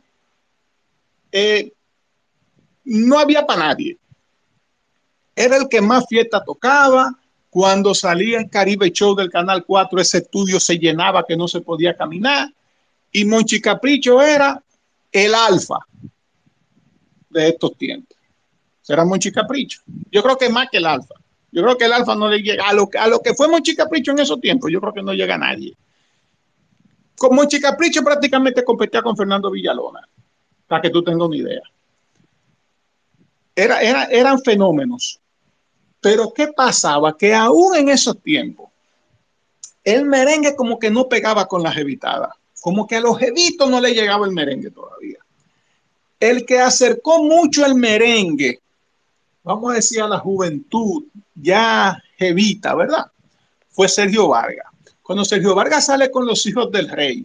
[1.31, 1.71] eh,
[2.85, 3.99] no había para nadie
[5.37, 7.13] era el que más fiesta tocaba.
[7.55, 11.61] Cuando salía en Caribe Show del Canal 4, ese estudio se llenaba que no se
[11.61, 12.53] podía caminar.
[13.13, 14.61] Y Monchi Capricho era
[15.13, 15.79] el alfa
[17.31, 18.19] de estos tiempos.
[18.83, 19.83] Será Monchi Capricho.
[20.11, 21.15] Yo creo que más que el alfa.
[21.53, 23.77] Yo creo que el alfa no le llega a lo, a lo que fue Monchi
[23.77, 24.73] Capricho en esos tiempos.
[24.73, 25.77] Yo creo que no llega a nadie.
[27.17, 30.01] Con Monchi Capricho prácticamente competía con Fernando Villalona,
[30.67, 31.63] para que tú tengas una idea.
[33.55, 35.21] Era, era, eran fenómenos
[36.05, 37.17] pero ¿qué pasaba?
[37.17, 38.69] Que aún en esos tiempos,
[39.83, 42.29] el merengue como que no pegaba con las evitadas,
[42.61, 45.17] como que a los evitos no le llegaba el merengue todavía.
[46.21, 48.61] El que acercó mucho el merengue,
[49.43, 53.07] vamos a decir a la juventud ya evita, ¿verdad?
[53.71, 54.67] Fue Sergio Vargas.
[55.03, 57.25] Cuando Sergio Vargas sale con los hijos del rey,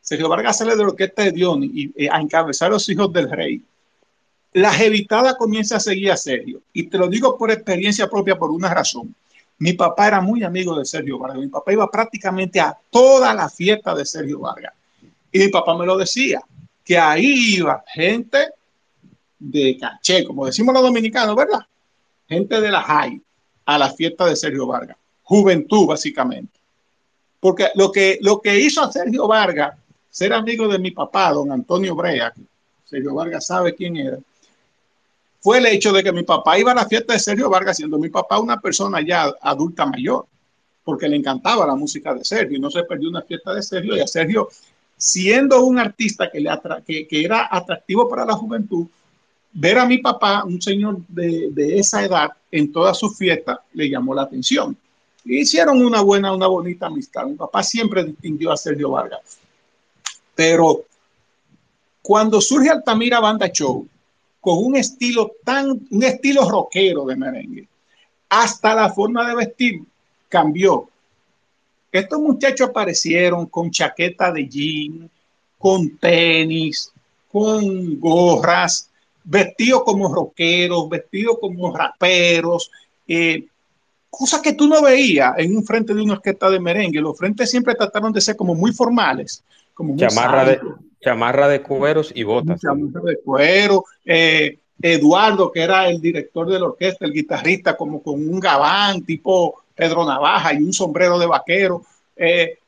[0.00, 3.30] Sergio Vargas sale de lo que de Dion y, y a encabezar los hijos del
[3.30, 3.62] rey
[4.54, 6.62] la jevitada comienza a seguir a Sergio.
[6.72, 9.14] Y te lo digo por experiencia propia, por una razón.
[9.58, 11.40] Mi papá era muy amigo de Sergio Vargas.
[11.40, 14.72] Mi papá iba prácticamente a toda la fiesta de Sergio Vargas.
[15.32, 16.40] Y mi papá me lo decía,
[16.84, 18.50] que ahí iba gente
[19.40, 21.60] de caché, como decimos los dominicanos, ¿verdad?
[22.28, 23.20] Gente de la high
[23.66, 24.96] a la fiesta de Sergio Vargas.
[25.24, 26.60] Juventud, básicamente.
[27.40, 29.76] Porque lo que, lo que hizo a Sergio Vargas
[30.10, 32.32] ser amigo de mi papá, don Antonio Brea,
[32.84, 34.18] Sergio Vargas sabe quién era,
[35.44, 37.98] fue el hecho de que mi papá iba a la fiesta de Sergio Vargas, siendo
[37.98, 40.24] mi papá una persona ya adulta mayor,
[40.82, 43.94] porque le encantaba la música de Sergio y no se perdió una fiesta de Sergio
[43.94, 44.48] y a Sergio,
[44.96, 46.50] siendo un artista que, le
[46.86, 48.86] que, que era atractivo para la juventud,
[49.52, 53.90] ver a mi papá, un señor de, de esa edad, en todas sus fiestas, le
[53.90, 54.74] llamó la atención.
[55.26, 57.26] Y hicieron una buena, una bonita amistad.
[57.26, 59.20] Mi papá siempre distinguió a Sergio Vargas.
[60.34, 60.84] Pero
[62.00, 63.86] cuando surge Altamira Banda Show,
[64.44, 67.66] con un estilo tan, un estilo rockero de merengue.
[68.28, 69.82] Hasta la forma de vestir
[70.28, 70.86] cambió.
[71.90, 75.10] Estos muchachos aparecieron con chaqueta de jean,
[75.56, 76.92] con tenis,
[77.32, 78.90] con gorras,
[79.24, 82.70] vestidos como rockeros, vestidos como raperos,
[83.08, 83.46] eh,
[84.10, 87.00] cosas que tú no veías en un frente de una orquesta de merengue.
[87.00, 89.42] Los frentes siempre trataron de ser como muy formales,
[89.74, 90.60] como chamarra, de,
[91.00, 92.60] chamarra de cueros y botas.
[92.60, 93.84] Chamarra de cuero.
[94.04, 99.04] Eh, Eduardo, que era el director de la orquesta, el guitarrista, como con un gabán
[99.04, 101.82] tipo Pedro Navaja y un sombrero de vaquero.
[102.16, 102.58] Eh,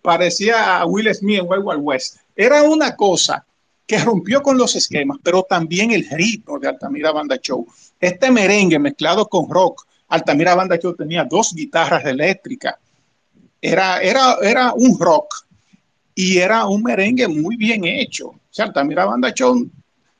[0.00, 2.16] parecía a Will Smith en Wild Wild West.
[2.34, 3.44] Era una cosa
[3.86, 7.66] que rompió con los esquemas, pero también el ritmo de Altamira Banda Show.
[8.00, 9.86] Este merengue mezclado con rock.
[10.08, 12.76] Altamira Banda Show tenía dos guitarras eléctricas.
[13.60, 15.46] Era, era, era un rock
[16.14, 18.28] y era un merengue muy bien hecho.
[18.28, 19.68] O sea, Altamira Banda Show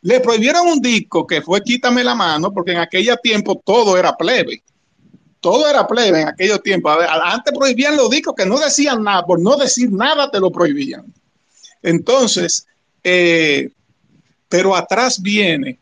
[0.03, 4.17] le prohibieron un disco que fue Quítame la mano, porque en aquella tiempo todo era
[4.17, 4.63] plebe.
[5.41, 6.97] Todo era plebe en aquellos tiempos.
[7.23, 11.13] Antes prohibían los discos que no decían nada, por no decir nada te lo prohibían.
[11.83, 12.67] Entonces,
[13.03, 13.71] eh,
[14.49, 15.79] pero atrás viene,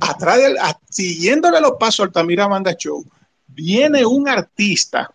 [0.00, 0.56] atrás del,
[0.88, 3.04] siguiéndole los pasos al Altamira Banda Show,
[3.48, 5.12] viene un artista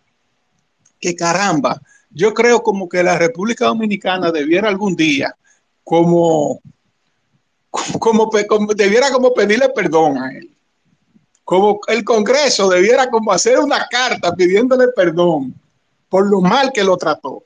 [0.98, 1.80] que caramba,
[2.10, 5.34] yo creo como que la República Dominicana debiera algún día,
[5.84, 6.60] como,
[7.70, 8.30] como,
[8.74, 10.50] debiera como pedirle perdón a él.
[11.44, 15.54] Como el Congreso debiera como hacer una carta pidiéndole perdón
[16.08, 17.44] por lo mal que lo trató.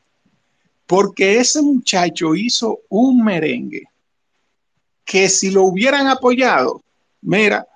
[0.87, 3.85] Porque ese muchacho hizo un merengue
[5.05, 6.83] que si lo hubieran apoyado,
[7.23, 7.67] mira,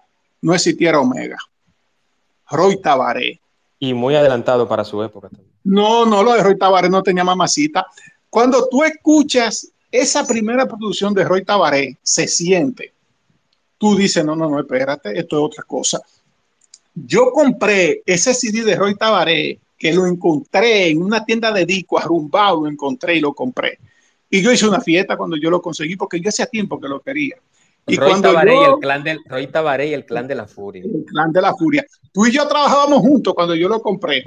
[0.42, 1.38] no existiera Omega.
[2.50, 3.40] Roy Tabaré.
[3.78, 5.47] Y muy adelantado para su época también.
[5.68, 7.86] No, no, lo de Roy Tabaré no tenía mamacita.
[8.30, 12.94] Cuando tú escuchas esa primera producción de Roy Tabaré, se siente.
[13.76, 16.00] Tú dices, no, no, no, espérate, esto es otra cosa.
[16.94, 21.98] Yo compré ese CD de Roy Tabaré, que lo encontré en una tienda de disco,
[21.98, 23.78] arrumbado, lo encontré y lo compré.
[24.30, 27.00] Y yo hice una fiesta cuando yo lo conseguí, porque yo hacía tiempo que lo
[27.00, 27.36] quería.
[27.88, 30.84] Y Roy Tabaré, y el clan del, Roy Tabaré y el clan de la furia.
[30.84, 31.84] El clan de la furia.
[32.12, 34.24] Tú y yo trabajábamos juntos cuando yo lo compré.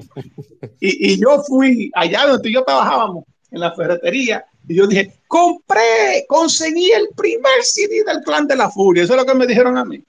[0.79, 6.25] Y, y yo fui allá donde yo trabajábamos, en la ferretería, y yo dije, compré,
[6.27, 9.03] conseguí el primer CD del clan de la furia.
[9.03, 10.03] Eso es lo que me dijeron a mí.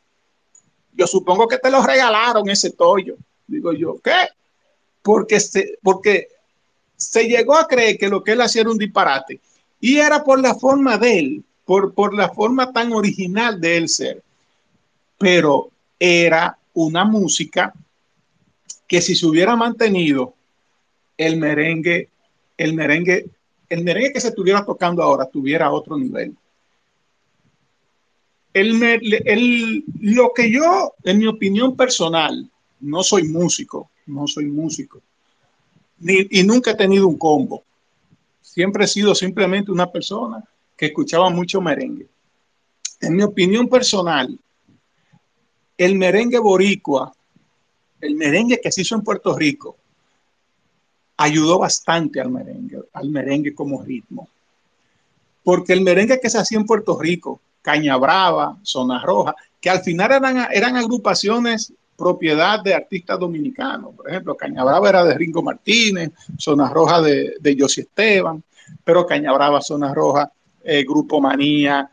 [0.93, 3.17] Yo supongo que te lo regalaron ese tollo.
[3.47, 4.29] Digo yo, ¿qué?
[5.03, 6.29] Porque se, porque
[6.97, 9.41] se llegó a creer que lo que él hacía era un disparate.
[9.81, 13.89] Y era por la forma de él por, por la forma tan original de él
[13.89, 14.23] ser.
[15.19, 17.73] Pero era una música
[18.87, 20.35] que si se hubiera mantenido
[21.17, 22.11] el merengue,
[22.57, 23.27] el merengue,
[23.69, 26.37] el merengue que se estuviera tocando ahora tuviera otro nivel.
[28.53, 32.51] El, el, lo que yo, en mi opinión personal,
[32.81, 35.01] no soy músico, no soy músico,
[36.01, 37.65] ni, y nunca he tenido un combo.
[38.43, 40.45] Siempre he sido simplemente una persona
[40.77, 42.09] que escuchaba mucho merengue.
[43.01, 44.39] En mi opinión personal,
[45.77, 47.13] el merengue boricua,
[48.01, 49.77] el merengue que se hizo en Puerto Rico,
[51.17, 54.29] ayudó bastante al merengue, al merengue como ritmo.
[55.45, 59.81] Porque el merengue que se hacía en Puerto Rico, Caña Brava, Zona Roja, que al
[59.81, 63.95] final eran, eran agrupaciones propiedad de artistas dominicanos.
[63.95, 68.43] Por ejemplo, Caña Brava era de Ringo Martínez, Zona Roja de, de Esteban,
[68.85, 70.31] pero Caña Brava, Zona Roja
[70.65, 71.89] eh, Grupo Manía,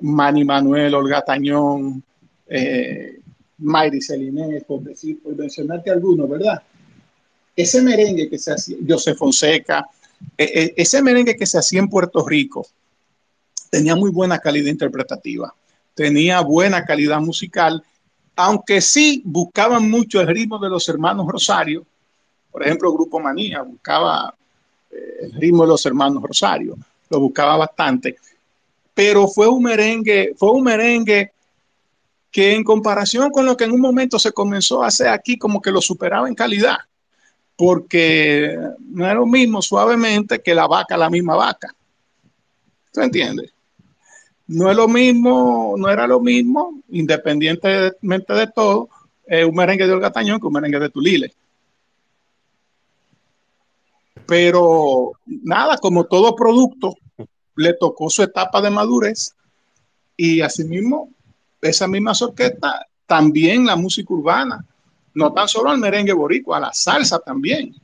[0.00, 2.02] Manny Manuel, Olga Tañón,
[2.46, 3.20] eh,
[3.58, 6.62] Mayri Celinés, por decir, por mencionarte algunos, ¿verdad?
[7.56, 9.86] Ese merengue que se hacía, José Fonseca,
[10.36, 12.66] eh, eh, ese merengue que se hacía en Puerto Rico
[13.70, 15.54] tenía muy buena calidad interpretativa,
[15.94, 17.82] tenía buena calidad musical,
[18.36, 21.86] aunque sí buscaban mucho el ritmo de los hermanos Rosario,
[22.50, 24.34] por ejemplo, Grupo Manía buscaba
[24.90, 26.76] el ritmo de los hermanos Rosario
[27.10, 28.16] lo buscaba bastante,
[28.92, 31.32] pero fue un merengue, fue un merengue
[32.30, 35.62] que en comparación con lo que en un momento se comenzó a hacer aquí, como
[35.62, 36.78] que lo superaba en calidad,
[37.56, 41.74] porque no es lo mismo suavemente que la vaca, la misma vaca.
[42.92, 43.54] ¿Tú entiendes?
[44.46, 48.88] no es lo mismo, no era lo mismo, independientemente de todo,
[49.26, 51.32] eh, un merengue de Olga Tañón que un merengue de Tulile.
[54.26, 56.94] Pero nada, como todo producto,
[57.56, 59.34] le tocó su etapa de madurez
[60.16, 61.10] y asimismo,
[61.60, 64.64] esa misma orquesta, también la música urbana,
[65.14, 67.74] no tan solo al merengue boricua, a la salsa también,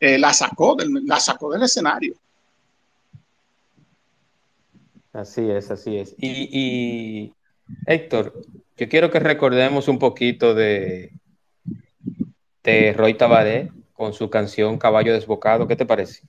[0.00, 2.14] eh, la, sacó del, la sacó del escenario.
[5.12, 6.14] Así es, así es.
[6.18, 7.34] Y, y,
[7.86, 8.34] Héctor,
[8.76, 11.12] yo quiero que recordemos un poquito de,
[12.64, 13.70] de Roy Tabaré
[14.02, 15.68] con su canción Caballo Desbocado.
[15.68, 16.22] ¿Qué te parece?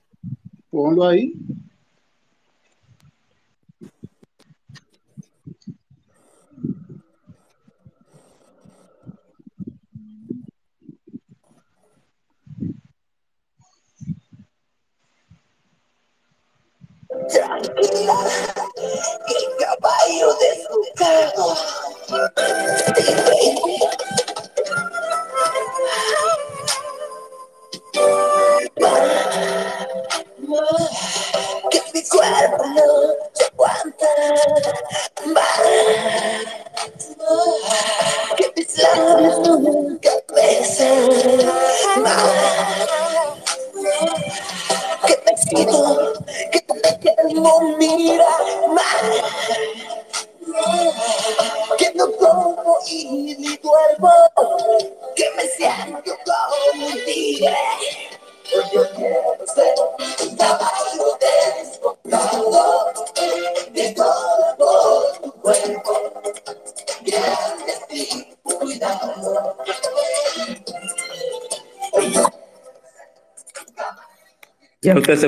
[0.70, 1.34] Ponlo ahí.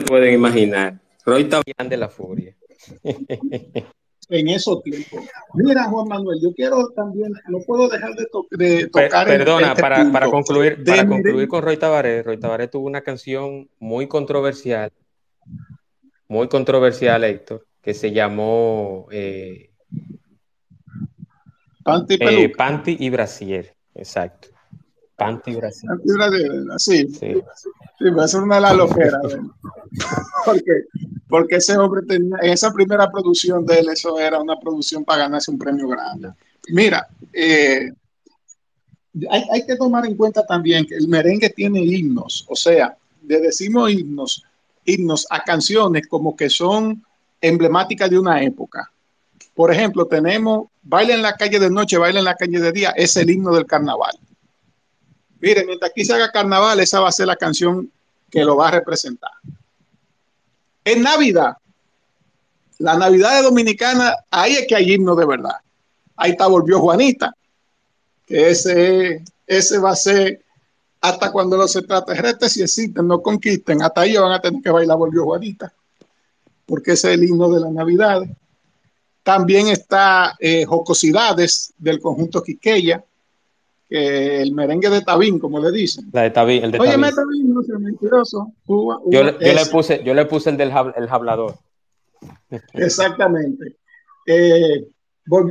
[0.00, 0.98] Se pueden imaginar.
[1.24, 2.54] Roy Tabaré de la furia.
[4.28, 5.24] en esos tiempos.
[5.54, 9.26] Mira, Juan Manuel, yo quiero también, no puedo dejar de, to de tocar.
[9.26, 13.02] Per perdona, este para, para, concluir, para concluir con Roy Tabaré, Roy Tabaré tuvo una
[13.02, 14.92] canción muy controversial,
[16.28, 19.70] muy controversial, Héctor, que se llamó eh,
[21.84, 24.48] Panty, eh, Panty y Brasier, exacto.
[25.16, 27.08] Brasier, sí.
[27.08, 27.42] sí.
[27.98, 29.22] Sí, va a ser una loqueras.
[30.44, 30.84] porque,
[31.28, 35.22] porque ese hombre tenía, en esa primera producción de él, eso era una producción para
[35.22, 36.32] ganarse un premio grande.
[36.68, 37.90] Mira, eh,
[39.30, 42.96] hay, hay, que tomar en cuenta también que el merengue tiene himnos, o sea,
[43.26, 44.44] le decimos himnos,
[44.84, 47.02] himnos a canciones como que son
[47.40, 48.90] emblemáticas de una época.
[49.54, 52.90] Por ejemplo, tenemos Baile en la calle de noche, Baile en la calle de día,
[52.90, 54.18] es el himno del carnaval.
[55.40, 57.90] Miren, mientras aquí se haga carnaval, esa va a ser la canción
[58.30, 59.30] que lo va a representar.
[60.84, 61.56] En Navidad,
[62.78, 65.56] la Navidad de Dominicana, ahí es que hay himno de verdad.
[66.16, 67.34] Ahí está Volvió Juanita,
[68.26, 70.42] que ese, ese va a ser
[71.00, 74.96] hasta cuando los extraterrestres si existen, no conquisten, hasta ahí van a tener que bailar
[74.96, 75.72] Volvió Juanita,
[76.64, 78.22] porque ese es el himno de la Navidad.
[79.22, 83.04] También está eh, Jocosidades del conjunto Quiqueya,
[83.88, 86.08] que el merengue de Tabín, como le dicen.
[86.12, 87.14] La de Tabín, el de Oye, Tabín.
[87.14, 88.52] Tabín, no sea mentiroso.
[88.66, 91.56] Uva, yo, yo le puse, yo le puse el del el hablador.
[92.72, 93.76] Exactamente.
[94.26, 94.88] Eh,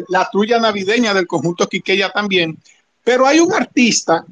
[0.10, 2.58] la tuya navideña del conjunto Quiqueya también.
[3.04, 4.26] Pero hay un artista,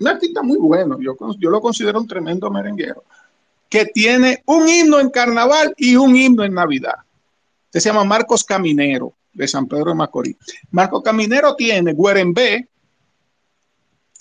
[0.00, 3.04] un artista muy bueno, yo, yo lo considero un tremendo merenguero,
[3.68, 6.96] que tiene un himno en carnaval y un himno en Navidad.
[7.66, 10.36] Este se llama Marcos Caminero, de San Pedro de Macorís.
[10.70, 12.68] Marcos Caminero tiene Guerembé,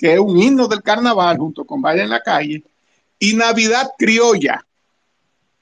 [0.03, 2.61] que es un himno del carnaval junto con Baile en la calle,
[3.17, 4.61] y Navidad Criolla,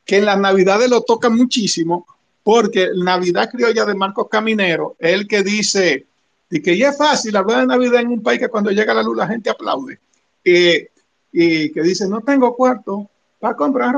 [0.04, 2.08] que en las Navidades lo tocan muchísimo,
[2.42, 6.08] porque Navidad Criolla de Marcos Caminero el que dice
[6.50, 9.04] y que ya es fácil hablar de Navidad en un país que cuando llega la
[9.04, 10.00] luz la gente aplaude.
[10.44, 13.94] Y que dice, no tengo cuarto para comprar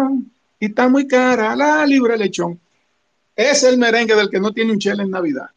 [0.59, 2.59] y está muy cara la libre lechón.
[3.33, 5.51] Es el merengue del que no tiene un chel en Navidad.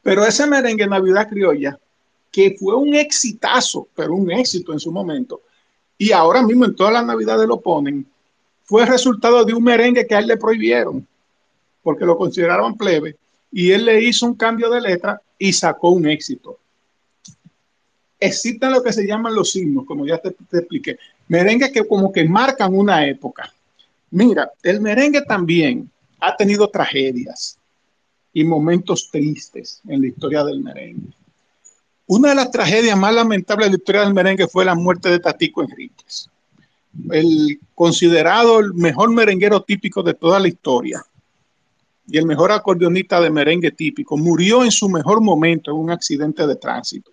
[0.00, 1.76] Pero ese merengue Navidad Criolla
[2.34, 5.42] que fue un exitazo, pero un éxito en su momento,
[5.96, 8.04] y ahora mismo en todas las navidades lo ponen,
[8.64, 11.06] fue resultado de un merengue que a él le prohibieron,
[11.80, 13.16] porque lo consideraban plebe,
[13.52, 16.58] y él le hizo un cambio de letra y sacó un éxito.
[18.18, 22.10] Existen lo que se llaman los himnos, como ya te, te expliqué, merengue que como
[22.10, 23.54] que marcan una época.
[24.10, 27.60] Mira, el merengue también ha tenido tragedias
[28.32, 31.12] y momentos tristes en la historia del merengue.
[32.14, 35.18] Una de las tragedias más lamentables de la historia del merengue fue la muerte de
[35.18, 36.30] Tatico Enríquez,
[37.10, 41.04] el considerado el mejor merenguero típico de toda la historia.
[42.06, 46.46] y el mejor acordeonista de merengue típico, murió en su mejor momento en un accidente
[46.46, 47.10] de tránsito.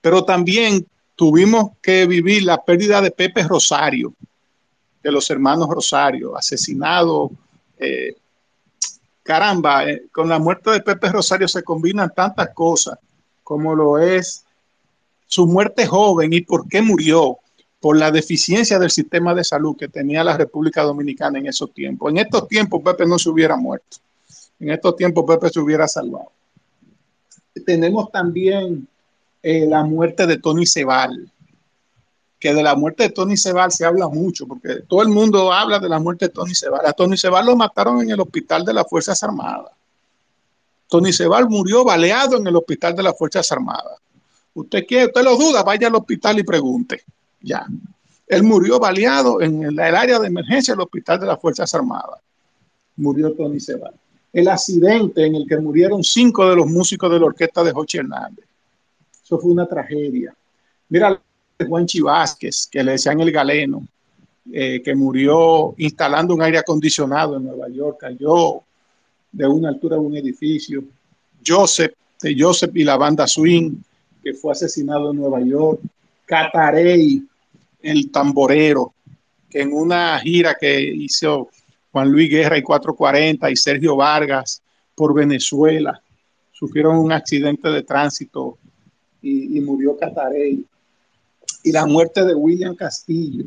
[0.00, 0.84] Pero también
[1.14, 4.12] tuvimos que vivir la pérdida de Pepe Rosario,
[5.02, 7.30] de los hermanos Rosario, asesinado.
[7.78, 8.16] Eh,
[9.22, 12.98] caramba, eh, con la muerte de Pepe Rosario se combinan tantas cosas
[13.50, 14.44] como lo es
[15.26, 17.38] su muerte joven y por qué murió,
[17.80, 22.12] por la deficiencia del sistema de salud que tenía la República Dominicana en esos tiempos.
[22.12, 23.96] En estos tiempos Pepe no se hubiera muerto,
[24.60, 26.30] en estos tiempos Pepe se hubiera salvado.
[27.66, 28.86] Tenemos también
[29.42, 31.28] eh, la muerte de Tony Sebal,
[32.38, 35.80] que de la muerte de Tony Sebal se habla mucho, porque todo el mundo habla
[35.80, 36.86] de la muerte de Tony Sebal.
[36.86, 39.72] A Tony Sebal lo mataron en el hospital de las Fuerzas Armadas.
[40.90, 43.98] Tony Sebal murió baleado en el hospital de las Fuerzas Armadas.
[44.52, 47.04] Usted quiere, usted lo duda, vaya al hospital y pregunte.
[47.40, 47.64] Ya.
[48.26, 52.18] Él murió baleado en el, área de emergencia del hospital de las Fuerzas Armadas.
[52.96, 53.94] Murió Tony Sebal.
[54.32, 57.98] El accidente en el que murieron cinco de los músicos de la orquesta de Joche
[57.98, 58.46] Hernández.
[59.24, 60.34] Eso fue una tragedia.
[60.88, 61.22] Mira
[61.68, 63.86] Juan Vázquez, que le decían el galeno,
[64.52, 68.64] eh, que murió instalando un aire acondicionado en Nueva York, cayó
[69.32, 70.84] de una altura de un edificio.
[71.44, 73.76] Joseph, de Joseph y la banda Swing,
[74.22, 75.80] que fue asesinado en Nueva York.
[76.26, 77.24] Catarey,
[77.82, 78.94] el tamborero,
[79.48, 81.48] que en una gira que hizo
[81.90, 84.62] Juan Luis Guerra y 440 y Sergio Vargas
[84.94, 86.00] por Venezuela,
[86.52, 88.58] sufrieron un accidente de tránsito
[89.22, 90.64] y, murió Catarey.
[91.62, 93.46] Y la muerte de William Castillo,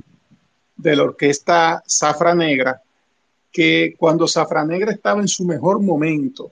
[0.76, 2.82] de la orquesta Zafra Negra,
[3.54, 6.52] que cuando Zafra Negra estaba en su mejor momento,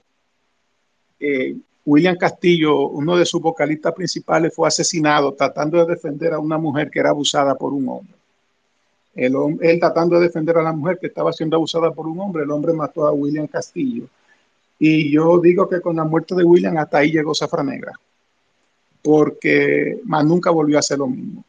[1.18, 6.58] eh, William Castillo, uno de sus vocalistas principales, fue asesinado tratando de defender a una
[6.58, 8.14] mujer que era abusada por un hombre.
[9.16, 12.44] El, él tratando de defender a la mujer que estaba siendo abusada por un hombre,
[12.44, 14.06] el hombre mató a William Castillo.
[14.78, 17.92] Y yo digo que con la muerte de William hasta ahí llegó Zafra Negra,
[19.02, 21.44] porque más nunca volvió a hacer lo mismo.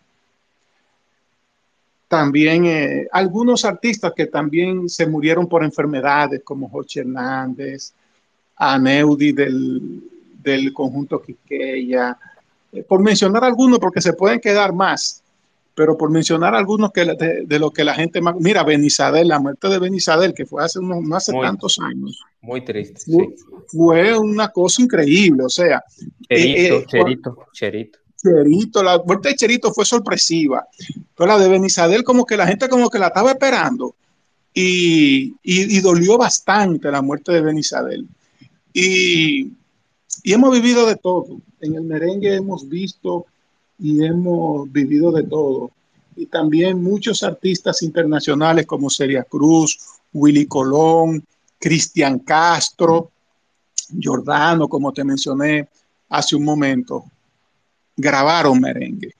[2.14, 7.91] También eh, algunos artistas que también se murieron por enfermedades, como Jorge Hernández,
[8.55, 10.03] Aneudi del,
[10.43, 12.16] del conjunto Quiqueya,
[12.72, 15.24] eh, por mencionar algunos, porque se pueden quedar más,
[15.74, 17.03] pero por mencionar algunos que
[17.47, 18.36] de, lo que la gente más.
[18.39, 22.22] Mira, Benizadel, la muerte de Benizadel, que fue hace unos, no hace tantos años.
[22.41, 23.11] Muy triste.
[23.70, 25.84] Fue, una cosa increíble, o sea.
[26.30, 28.03] Cherito, eh, eh, Cherito, Cherito.
[28.24, 30.65] Cherito, la muerte de Cherito fue sorpresiva,
[31.15, 33.95] pero la de Benizadel, como que la gente como que la estaba esperando.
[34.55, 38.07] Y, y, dolió bastante la muerte de Benizadel.
[38.71, 39.51] Y
[40.24, 41.41] y hemos vivido de todo.
[41.59, 43.26] En el merengue hemos visto
[43.78, 45.71] y hemos vivido de todo.
[46.15, 49.78] Y también muchos artistas internacionales como Celia Cruz,
[50.13, 51.26] Willy Colón,
[51.59, 53.11] Cristian Castro,
[53.99, 55.67] Giordano, como te mencioné
[56.09, 57.05] hace un momento,
[57.96, 59.14] grabaron merengue.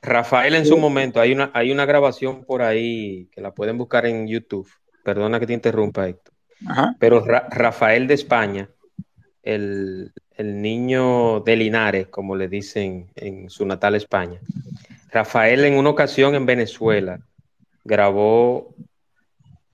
[0.00, 4.06] Rafael en su momento, hay una, hay una grabación por ahí que la pueden buscar
[4.06, 4.68] en YouTube.
[5.04, 6.34] Perdona que te interrumpa, Héctor.
[6.98, 8.68] Pero Rafael de España
[9.48, 14.40] el, niño de Linares, como le dicen en su natal España.
[15.10, 17.18] Rafael en una ocasión en Venezuela
[17.84, 18.74] grabó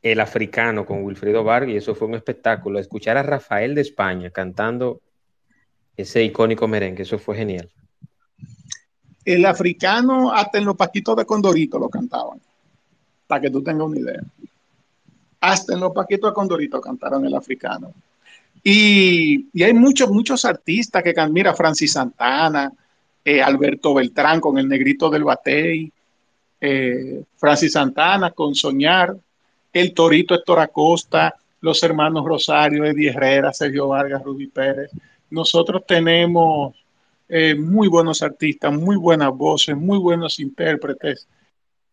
[0.00, 2.78] El Africano con Wilfrido Vargas y eso fue un espectáculo.
[2.78, 5.00] Escuchar a Rafael de España cantando
[5.96, 7.70] ese icónico merengue, eso fue genial.
[9.24, 12.40] El africano, hasta en los paquitos de Condorito lo cantaban,
[13.26, 14.22] para que tú tengas una idea.
[15.40, 17.92] Hasta en los paquitos de Condorito cantaron el africano.
[18.62, 22.72] Y, hay muchos, muchos artistas que cantan, mira, Francis Santana,
[23.24, 25.92] eh, Alberto Beltrán con el negrito del Batey,
[26.60, 29.16] eh, Francis Santana con Soñar,
[29.72, 34.90] el Torito Héctor Acosta, los hermanos Rosario, Eddie Herrera, Sergio Vargas, Ruby Pérez.
[35.30, 36.74] Nosotros tenemos
[37.28, 41.26] eh, muy buenos artistas, muy buenas voces, muy buenos intérpretes.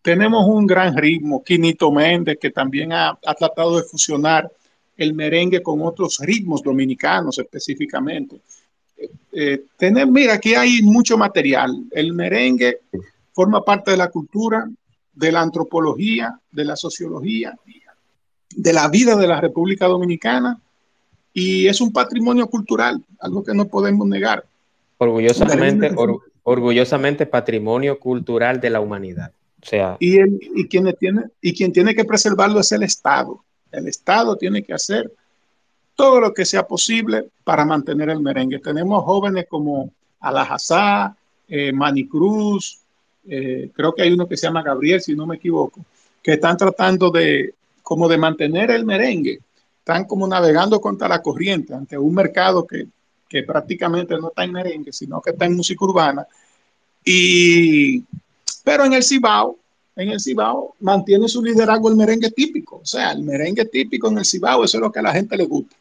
[0.01, 4.51] Tenemos un gran ritmo, Quinito Méndez, que también ha, tratado de fusionar
[4.97, 8.41] el merengue con otros ritmos dominicanos específicamente.
[9.31, 11.85] Eh, tener, mira, aquí hay mucho material.
[11.91, 12.79] El merengue
[13.31, 14.69] forma parte de la cultura,
[15.13, 17.57] de la antropología, de la sociología,
[18.55, 20.59] de la vida de la República Dominicana
[21.33, 24.43] y es un patrimonio cultural, algo que no podemos negar.
[25.01, 25.91] Orgullosamente,
[26.43, 29.31] orgullosamente patrimonio cultural de la humanidad.
[29.59, 30.19] O sea, y,
[30.61, 33.43] y, quien tiene, y quien tiene que preservarlo es el Estado.
[33.71, 35.11] El Estado tiene que hacer
[35.95, 38.59] todo lo que sea posible para mantener el merengue.
[38.59, 41.15] Tenemos jóvenes como Alajazá,
[41.47, 42.77] eh, Manicruz,
[43.27, 45.83] eh, creo que hay uno que se llama Gabriel, si no me equivoco,
[46.21, 49.39] que están tratando de como de mantener el merengue
[49.79, 52.85] están como navegando contra la corriente ante un mercado que,
[53.31, 56.27] que prácticamente no está en merengue, sino que está en música urbana.
[57.05, 58.03] Y,
[58.61, 59.57] pero en el Cibao,
[59.95, 62.81] en el Cibao mantiene su liderazgo el merengue típico.
[62.83, 65.37] O sea, el merengue típico en el Cibao, eso es lo que a la gente
[65.37, 65.77] le gusta.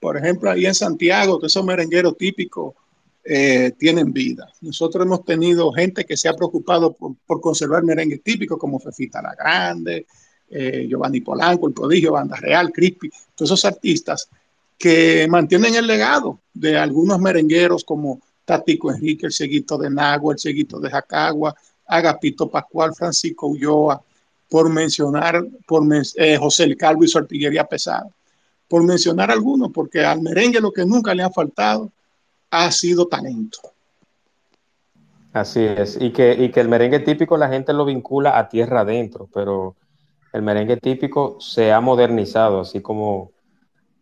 [0.00, 2.74] Por ejemplo, ahí en Santiago, que esos merengueros típicos
[3.22, 4.50] eh, tienen vida.
[4.62, 9.20] Nosotros hemos tenido gente que se ha preocupado por, por conservar merengue típico, como Fefita
[9.20, 10.06] la Grande,
[10.48, 14.30] eh, Giovanni Polanco, El Prodigio, Banda Real, Crispy, todos esos artistas
[14.82, 20.40] que mantienen el legado de algunos merengueros como Tatico Enrique, el Seguito de Nagua, el
[20.40, 21.54] Seguito de Jacagua,
[21.86, 24.02] Agapito Pascual, Francisco Ulloa,
[24.50, 25.84] por mencionar, por
[26.16, 28.08] eh, José el Calvo y su artillería pesada,
[28.66, 31.88] por mencionar algunos, porque al merengue lo que nunca le ha faltado
[32.50, 33.60] ha sido talento.
[35.32, 38.80] Así es, y que, y que el merengue típico la gente lo vincula a tierra
[38.80, 39.76] adentro, pero
[40.32, 43.30] el merengue típico se ha modernizado, así como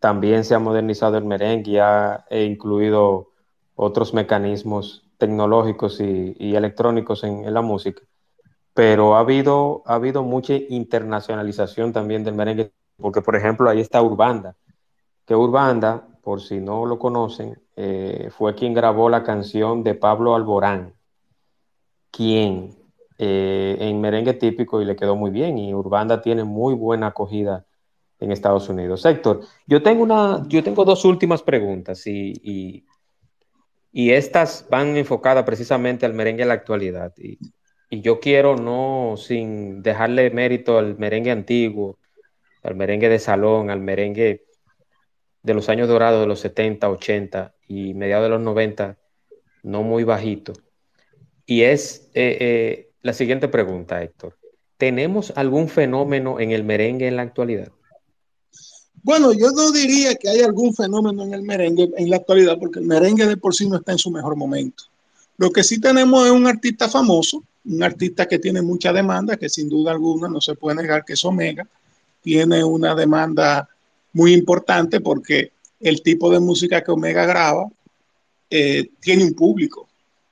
[0.01, 3.31] también se ha modernizado el merengue y ha incluido
[3.75, 8.01] otros mecanismos tecnológicos y, electrónicos en, la música.
[8.73, 14.01] Pero ha habido, ha habido mucha internacionalización también del merengue, porque por ejemplo ahí está
[14.01, 14.55] Urbanda,
[15.25, 20.33] que Urbanda, por si no lo conocen, eh, fue quien grabó la canción de Pablo
[20.35, 20.95] Alborán,
[22.09, 22.75] quien
[23.19, 25.59] eh, en merengue típico y le quedó muy bien.
[25.59, 27.65] Y Urbanda tiene muy buena acogida
[28.21, 29.05] en Estados Unidos.
[29.05, 32.85] Héctor, yo tengo, una, yo tengo dos últimas preguntas y,
[33.91, 37.13] y, estas van enfocadas precisamente al merengue de la actualidad.
[37.17, 37.39] Y,
[37.89, 41.99] y, yo quiero, no sin dejarle mérito al merengue antiguo,
[42.63, 44.45] al merengue de salón, al merengue
[45.41, 48.97] de los años dorados de los 70, 80 y mediados de los 90,
[49.63, 50.53] no muy bajito.
[51.47, 54.37] Y es eh, eh, la siguiente pregunta, Héctor.
[54.77, 57.71] ¿Tenemos algún fenómeno en el merengue en la actualidad?
[59.03, 62.79] Bueno, yo no diría que hay algún fenómeno en el merengue en la actualidad, porque
[62.79, 64.83] el merengue de por sí no está en su mejor momento.
[65.37, 69.49] Lo que sí tenemos es un artista famoso, un artista que tiene mucha demanda, que
[69.49, 71.67] sin duda alguna no se puede negar que es Omega.
[72.21, 73.67] Tiene una demanda
[74.13, 77.67] muy importante porque el tipo de música que Omega graba
[78.49, 79.87] eh, tiene un público.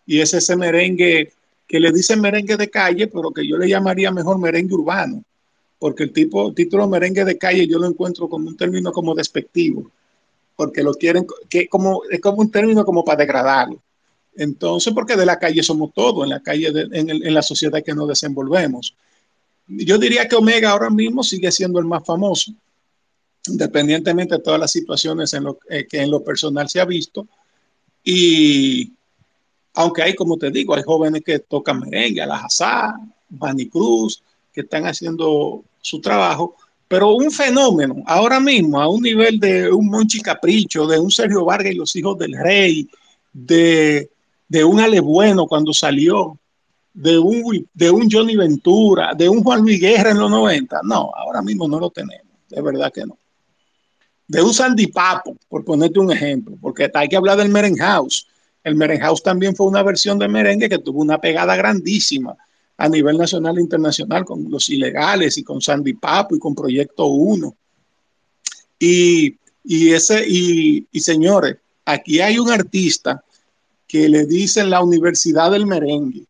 [0.05, 1.31] Y es ese merengue
[1.67, 5.23] que le dicen merengue de calle, pero que yo le llamaría mejor merengue urbano,
[5.79, 9.89] porque el tipo, título merengue de calle yo lo encuentro como un término como despectivo,
[10.55, 13.81] porque lo quieren, que como, es como un término como para degradarlo.
[14.35, 18.07] Entonces, porque de la calle somos todos, en la calle, en, la sociedad que nos
[18.07, 18.95] desenvolvemos.
[19.67, 22.51] Yo diría que Omega ahora mismo sigue siendo el más famoso,
[23.47, 27.27] independientemente de todas las situaciones en lo, eh, que en lo personal se ha visto.
[28.03, 28.93] Y
[29.73, 32.95] aunque hay, como te digo, hay jóvenes que tocan merengue, Alajazá,
[33.29, 34.23] Manny Cruz,
[34.53, 36.55] que están haciendo su trabajo,
[36.87, 41.45] pero un fenómeno ahora mismo a un nivel de un Monchi Capricho, de un Sergio
[41.45, 42.87] Vargas y los hijos del rey,
[43.31, 44.09] de,
[44.47, 46.37] de un Ale Bueno cuando salió,
[46.93, 51.11] de un, de un Johnny Ventura, de un Juan Luis Guerra en los 90, no,
[51.15, 53.17] ahora mismo no lo tenemos, de verdad que no.
[54.27, 58.27] De un Sandy Papo, por ponerte un ejemplo, porque hay que hablar del Merenhouse
[58.63, 62.35] el Merenhouse también fue una versión de merengue que tuvo una pegada grandísima
[62.79, 67.07] a nivel nacional e internacional con los ilegales y con Sandy Papo y con Proyecto
[67.07, 67.53] 1.
[68.79, 69.35] Y,
[69.91, 73.21] ese, y, señores, aquí hay un artista
[73.85, 76.23] que le dicen la Universidad del Merengue.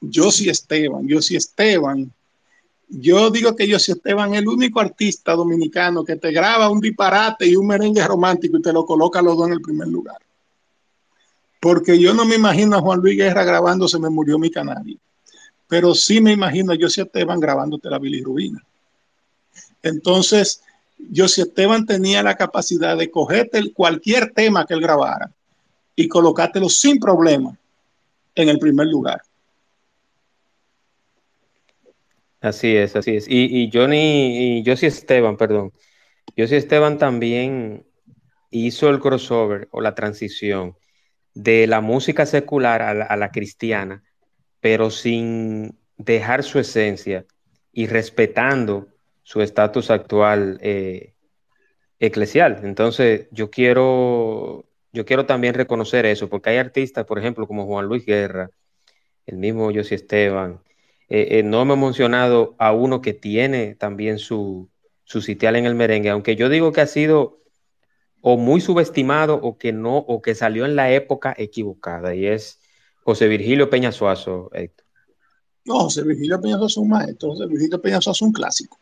[0.00, 2.12] Yo sí Esteban, yo sí Esteban.
[2.88, 6.80] Yo digo que yo sí Esteban es el único artista dominicano que te graba un
[6.80, 10.18] disparate y un merengue romántico y te lo coloca los dos en el primer lugar
[11.60, 14.98] porque yo no me imagino a Juan Luis Guerra grabando Se me murió mi canario,
[15.68, 18.64] pero sí me imagino a José Esteban grabándote la bilirrubina.
[19.82, 20.62] Entonces,
[21.14, 25.30] José Esteban tenía la capacidad de cogerte cualquier tema que él grabara
[25.94, 27.56] y colocártelo sin problema
[28.34, 29.22] en el primer lugar.
[32.40, 33.26] Así es, así es.
[33.28, 35.72] Y, y Johnny, y Josie Esteban, perdón.
[36.36, 37.86] Josie Esteban también
[38.50, 40.76] hizo el crossover o la transición
[41.34, 44.02] de la música secular a la, cristiana,
[44.66, 47.24] pero sin dejar su esencia
[47.72, 48.88] y respetando
[49.22, 51.14] su estatus actual eh,
[52.00, 52.62] eclesial.
[52.64, 57.86] Entonces, yo quiero, yo quiero también reconocer eso, porque hay artistas, por ejemplo, como Juan
[57.86, 58.50] Luis Guerra,
[59.26, 60.58] el mismo José Esteban.
[61.08, 64.68] Eh, eh, no me he mencionado a uno que tiene también su,
[65.04, 67.38] su sitial en el merengue, aunque yo digo que ha sido
[68.20, 72.58] o muy subestimado o que no, o que salió en la época equivocada, y es
[73.06, 74.50] José Virgilio Peña Suazo,
[75.64, 78.78] No, José Virgilio Peña Suazo es un maestro, José Virgilio Peña Suazo es un clásico.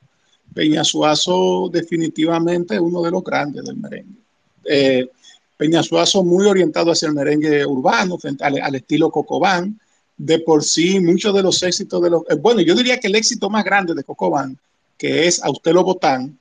[0.55, 4.19] Peñasuazo definitivamente uno de los grandes del merengue.
[4.65, 5.11] Eh,
[5.59, 9.79] Peñasuazo muy orientado hacia el merengue urbano, frente al, estilo Cocobán.
[10.17, 12.23] De por sí, muchos de los éxitos de los...
[12.31, 14.57] Eh, bueno, yo diría que el éxito más grande de Cocobán,
[14.97, 16.39] que es A usted lo botán,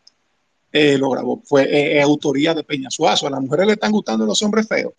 [0.71, 3.27] eh, lo grabó, fue autoría de Peñasuazo.
[3.27, 4.93] A las mujeres le están gustando los hombres feos.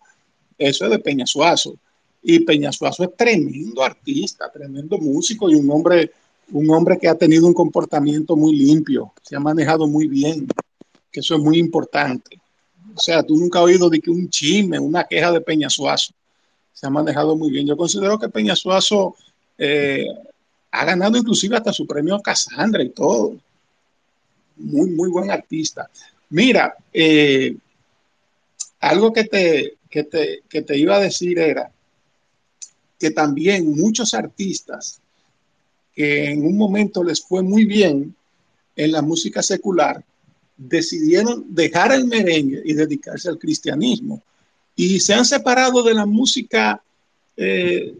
[0.57, 1.75] Eso es de Peñasuazo.
[2.27, 6.11] Y Peñasuazo es tremendo artista, tremendo músico y un hombre
[6.51, 10.47] un hombre que ha tenido un comportamiento muy limpio, se ha manejado muy bien,
[11.11, 12.39] que eso es muy importante.
[12.95, 16.13] O sea, tú nunca has oído de que un chisme, una queja de Peñasuazo.
[16.71, 17.65] Se ha manejado muy bien.
[17.67, 19.15] Yo considero que Peñasuazo
[19.57, 20.05] eh,
[20.71, 23.35] ha ganado inclusive hasta su premio Casandra y todo.
[24.57, 25.89] Muy, muy buen artista.
[26.29, 27.55] Mira, eh,
[28.79, 31.69] algo que te, que, te, que te iba a decir era
[32.99, 34.99] que también muchos artistas
[35.95, 38.13] que en un momento les fue muy bien
[38.75, 40.03] en la música secular,
[40.57, 44.21] decidieron dejar el merengue y dedicarse al cristianismo.
[44.75, 46.81] Y se han separado de la música,
[47.37, 47.95] eh,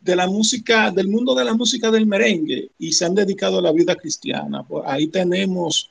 [0.00, 3.62] de la música, del mundo de la música del merengue y se han dedicado a
[3.62, 4.64] la vida cristiana.
[4.84, 5.90] ahí tenemos,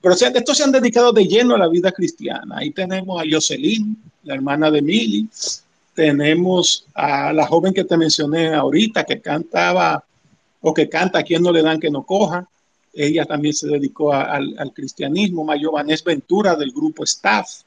[0.00, 2.58] pero estos se han dedicado de lleno a la vida cristiana.
[2.58, 5.28] Ahí tenemos a Jocelyn, la hermana de Mili.
[5.96, 10.04] Tenemos a la joven que te mencioné ahorita, que cantaba
[10.60, 12.46] o que canta a quien no le dan que no coja.
[12.92, 15.42] Ella también se dedicó al, cristianismo.
[15.42, 17.62] Mayo Vanés Ventura del grupo Staff,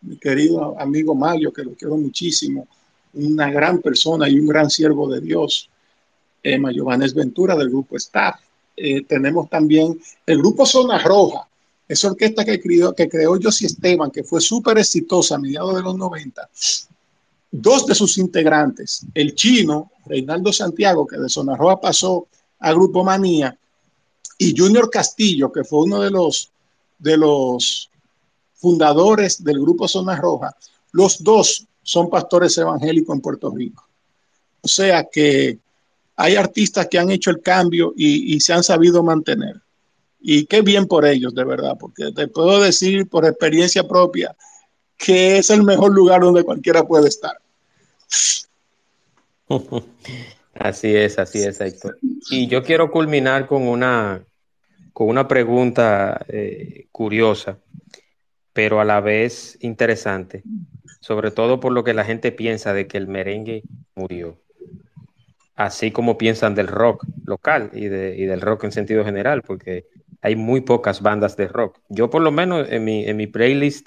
[0.00, 2.66] mi querido amigo Mayo, que lo quiero muchísimo,
[3.14, 5.70] una gran persona y un gran siervo de Dios.
[6.42, 8.40] Eh, Mayo Vanés Ventura del grupo Staff.
[8.76, 11.46] Eh, tenemos también el grupo Zona Roja,
[11.86, 15.82] esa orquesta que creó, que creó Josie Esteban, que fue súper exitosa a mediados de
[15.82, 16.48] los 90.
[17.50, 23.02] Dos de sus integrantes, el chino, Reinaldo Santiago, que de Zona Roja pasó a Grupo
[23.02, 23.56] Manía,
[24.38, 26.50] y Junior Castillo, que fue uno de los,
[26.98, 27.90] de los
[28.54, 30.54] fundadores del Grupo Zona Roja,
[30.92, 33.86] los dos son pastores evangélicos en Puerto Rico.
[34.60, 35.58] O sea que
[36.16, 39.60] hay artistas que han hecho el cambio y, y, se han sabido mantener.
[40.20, 44.36] Y qué bien por ellos, de verdad, porque te puedo decir por experiencia propia
[44.98, 47.38] que es el mejor lugar donde cualquiera puede estar.
[50.54, 51.98] Así es, así es, Héctor.
[52.30, 54.24] Y yo quiero culminar con una,
[54.92, 57.58] con una pregunta eh, curiosa,
[58.52, 60.42] pero a la vez interesante,
[60.98, 63.62] sobre todo por lo que la gente piensa de que el merengue
[63.94, 64.36] murió,
[65.54, 69.86] así como piensan del rock local y, de, y del rock en sentido general, porque
[70.22, 71.78] hay muy pocas bandas de rock.
[71.88, 73.86] Yo por lo menos en mi, en mi playlist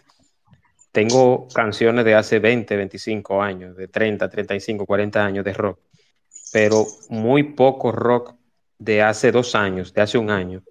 [0.91, 5.80] tengo canciones de hace 20, 25 años, de 30, 35, 40 años de rock
[6.51, 8.35] pero muy poco rock
[8.77, 10.63] de hace dos años, de hace un año,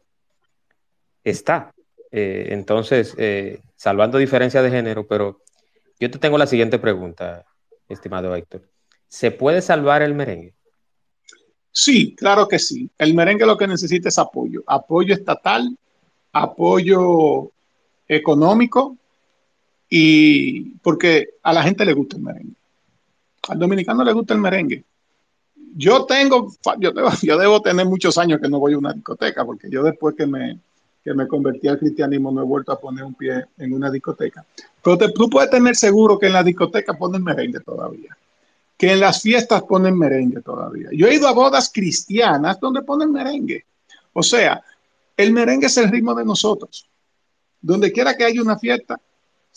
[1.24, 1.72] está.
[2.10, 5.40] Eh, entonces, eh, salvando diferencias de género, pero
[5.98, 7.44] yo te tengo la siguiente pregunta,
[7.88, 8.68] estimado Héctor.
[9.08, 10.54] ¿Se puede salvar el merengue?
[11.72, 12.90] Sí, claro que sí.
[12.98, 15.76] El merengue lo que necesita es apoyo, apoyo estatal,
[16.32, 17.50] apoyo
[18.08, 18.96] económico
[19.90, 22.54] y porque a la gente le gusta el merengue.
[23.48, 24.84] Al dominicano le gusta el merengue
[25.74, 26.92] yo tengo, yo,
[27.38, 30.58] debo tener muchos años que no voy a una discoteca, porque yo después que me,
[31.04, 34.44] que me convertí al cristianismo no he vuelto a poner un pie en una discoteca.
[34.82, 38.16] Pero tú puedes tener seguro que en la discoteca ponen merengue todavía,
[38.76, 40.88] que en las fiestas ponen merengue todavía.
[40.92, 43.64] Yo he ido a bodas cristianas donde ponen merengue.
[44.12, 44.62] O sea,
[45.16, 46.86] el merengue es el ritmo de nosotros.
[47.62, 48.98] Donde quiera que haya una fiesta,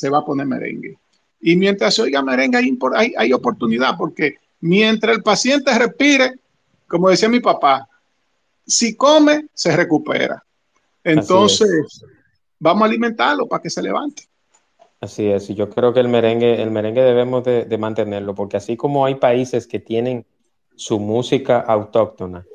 [0.04, 0.98] se va a poner merengue.
[1.42, 6.36] Y mientras se oiga merengue hay, hay, hay oportunidad, porque Mientras el paciente respire,
[6.88, 7.86] como decía mi papá,
[8.66, 10.42] si come, se recupera.
[11.04, 12.06] Entonces,
[12.58, 14.24] vamos a alimentarlo para que se levante.
[15.02, 18.78] Así es, y yo creo que el merengue, el merengue debemos de, mantenerlo, porque así
[18.78, 20.26] como hay países que tienen
[20.78, 22.46] su música autóctona,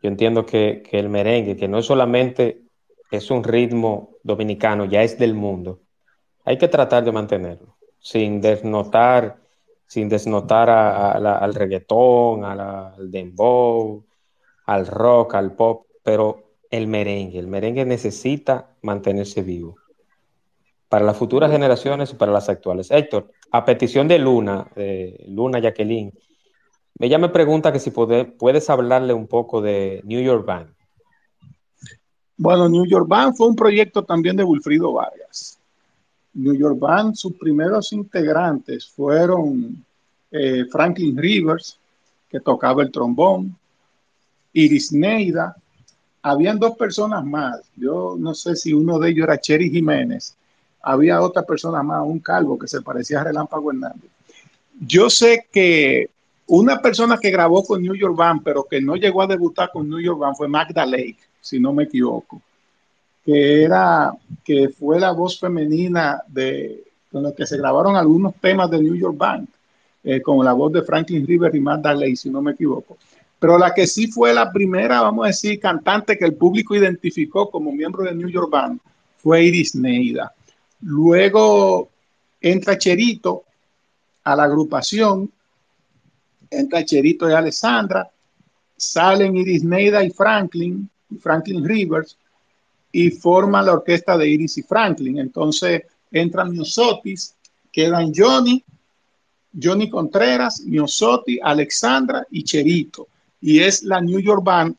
[0.00, 2.62] yo entiendo que, que el merengue, que no solamente
[3.10, 5.80] es un ritmo dominicano, ya es del mundo,
[6.48, 9.36] hay que tratar de mantenerlo, sin desnotar
[9.88, 14.04] sin desnotar al reggaetón, al dembow,
[14.66, 19.76] al rock, al pop, pero el merengue, el merengue necesita mantenerse vivo
[20.90, 22.90] para las futuras generaciones y para las actuales.
[22.90, 26.12] Héctor, a petición de Luna, de Luna Jacqueline,
[26.98, 30.74] ella me pregunta que si puedes hablarle un poco de New York Band.
[32.36, 35.57] Bueno, New York Band fue un proyecto también de Wilfrido Vargas.
[36.34, 39.84] New York Band, sus primeros integrantes fueron
[40.30, 41.78] eh, Franklin Rivers,
[42.28, 43.56] que tocaba el trombón,
[44.52, 45.56] Iris Neida,
[46.22, 47.60] habían dos personas más.
[47.76, 50.36] Yo no sé si uno de ellos era Cherry Jiménez.
[50.82, 54.10] Había otra persona más, un calvo que se parecía a Relámpago Hernández.
[54.80, 56.10] Yo sé que
[56.46, 59.88] una persona que grabó con New York Band, pero que no llegó a debutar con
[59.88, 62.40] New York Band, fue Magda Lake, si no me equivoco,
[63.28, 64.10] que era,
[64.42, 66.82] que fue la voz femenina de,
[67.12, 69.46] con la que se grabaron algunos temas de New York Band,
[70.02, 72.96] eh, con la voz de Franklin River y Magda Lake, si no me equivoco.
[73.38, 77.50] Pero la que sí fue la primera, vamos a decir, cantante que el público identificó
[77.50, 78.80] como miembro de New York Band
[79.18, 80.32] fue Iris Neida.
[80.80, 81.90] Luego
[82.40, 83.44] entra Cherito
[84.24, 85.30] a la agrupación,
[86.48, 88.08] entra Cherito y Alessandra,
[88.74, 90.88] salen Iris Neida y Franklin,
[91.20, 92.16] Franklin Rivers,
[92.98, 95.18] y forman la orquesta de Iris y Franklin.
[95.18, 97.32] Entonces entran Miosotis,
[97.70, 98.64] quedan Johnny,
[99.62, 103.06] Johnny Contreras, Miosotti, Alexandra y Cherito.
[103.40, 104.74] Y es la New York Band,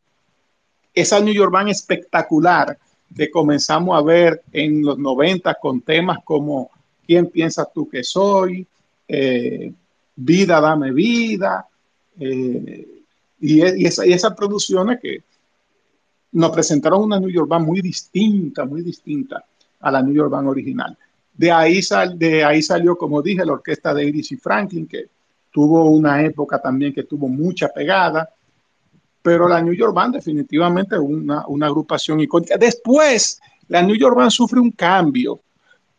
[0.94, 2.78] esa New York Band espectacular
[3.16, 6.70] que comenzamos a ver en los 90 con temas como
[7.08, 8.68] ¿Quién piensas tú que soy?
[9.08, 9.72] Eh,
[10.16, 11.66] vida, dame vida.
[12.20, 12.88] Eh,
[13.40, 15.24] y, esas producciones que
[16.32, 19.44] nos presentaron una New York Band muy distinta, muy distinta
[19.80, 20.98] a la New York Band original.
[21.34, 25.06] De ahí, salió, como dije, la orquesta de Iris y Franklin, que
[25.52, 28.30] tuvo una época también que tuvo mucha pegada,
[29.22, 32.58] pero la New York Band definitivamente una, una agrupación icónica.
[32.58, 35.40] Después, la New York Band sufre un cambio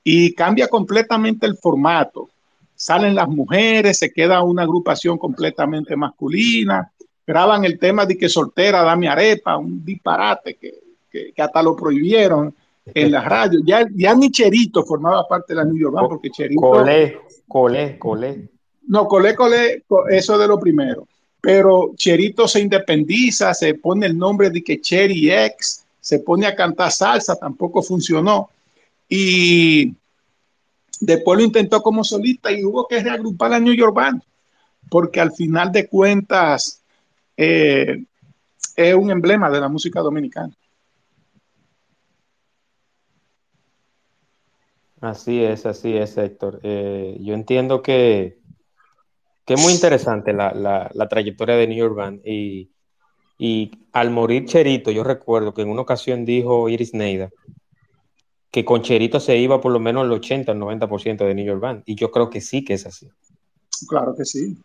[0.04, 2.28] y cambia completamente el formato.
[2.74, 6.92] Salen las mujeres, se queda una agrupación completamente masculina,
[7.30, 11.76] graban el tema de que soltera, dame arepa, un disparate que, que, que hasta lo
[11.76, 12.52] prohibieron
[12.86, 13.60] en la radio.
[13.64, 16.60] Ya, ya ni Cherito formaba parte de la New York Band, porque Cherito.
[16.60, 18.48] Colé, colé, colé.
[18.88, 21.06] No, colé, colé, eso de lo primero.
[21.40, 26.56] Pero Cherito se independiza, se pone el nombre de que Cherry X, se pone a
[26.56, 28.50] cantar salsa, tampoco funcionó.
[29.08, 29.94] Y
[31.00, 34.20] después lo intentó como solista y hubo que reagrupar la New York Band,
[34.88, 36.79] porque al final de cuentas
[37.42, 38.04] eh,
[38.76, 40.54] es un emblema de la música dominicana.
[45.00, 46.60] Así es, así es, Héctor.
[46.62, 48.38] Eh, yo entiendo que,
[49.46, 52.70] que, es muy interesante la, la, la, trayectoria de New York Band y,
[53.38, 57.30] y al morir Cherito, yo recuerdo que en una ocasión dijo Iris Neida
[58.50, 61.60] que con Cherito se iba por lo menos el 80 el 90% de New York
[61.60, 63.08] Band y yo creo que sí que es así.
[63.88, 64.58] Claro que sí.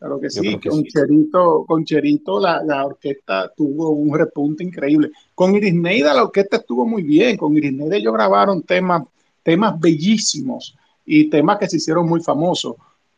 [0.00, 0.88] Claro que sí, que con, sí.
[0.88, 5.10] Cherito, con Cherito la, la, orquesta tuvo un repunte increíble.
[5.34, 9.02] Con Iris Neida la orquesta estuvo muy bien, con Iris Neida ellos grabaron temas
[9.42, 10.74] temas bellísimos
[11.04, 12.76] y temas que se hicieron muy famosos.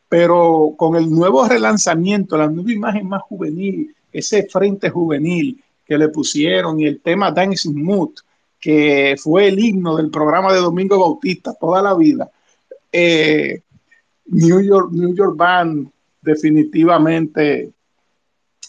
[0.09, 6.09] Pero con el nuevo relanzamiento, la nueva imagen más juvenil, ese frente juvenil que le
[6.09, 8.11] pusieron y el tema Dancing Mood,
[8.59, 12.29] que fue el himno del programa de Domingo Bautista toda la vida,
[12.91, 13.61] eh,
[14.25, 15.89] New York, New York Band
[16.23, 17.71] definitivamente,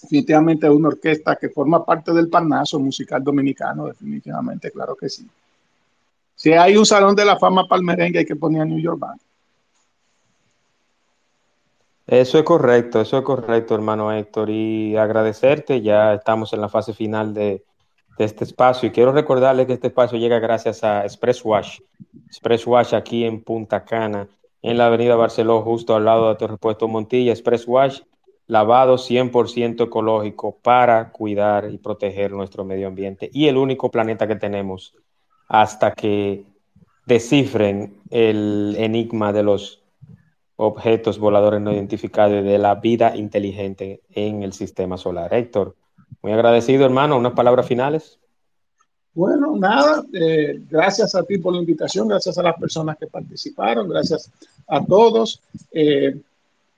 [0.02, 5.26] definitivamente una orquesta que forma parte del Parnaso musical dominicano, definitivamente, claro que sí.
[6.34, 8.80] Si hay un salón de la fama para el merengue, hay que poner a New
[8.80, 9.20] York Band.
[12.06, 14.50] Eso es correcto, eso es correcto, hermano Héctor.
[14.50, 17.64] Y agradecerte, ya estamos en la fase final de,
[18.18, 18.88] de este espacio.
[18.88, 21.78] Y quiero recordarles que este espacio llega gracias a Express Wash.
[22.26, 24.28] Express Wash aquí en Punta Cana,
[24.64, 27.32] en la avenida Barceló, justo al lado de tu repuesto Montilla.
[27.32, 28.00] Express Wash,
[28.46, 33.28] lavado 100% ecológico para cuidar y proteger nuestro medio ambiente.
[33.30, 34.94] Y el único planeta que tenemos
[35.48, 36.46] hasta que
[37.04, 39.82] descifren el enigma de los
[40.56, 45.34] objetos voladores no identificados de la vida inteligente en el sistema solar.
[45.34, 45.76] Héctor,
[46.22, 47.18] muy agradecido, hermano.
[47.18, 48.18] Unas palabras finales.
[49.14, 53.88] Bueno, nada, eh, gracias a ti por la invitación, gracias a las personas que participaron,
[53.88, 54.30] gracias
[54.66, 55.40] a todos.
[55.70, 56.16] Eh,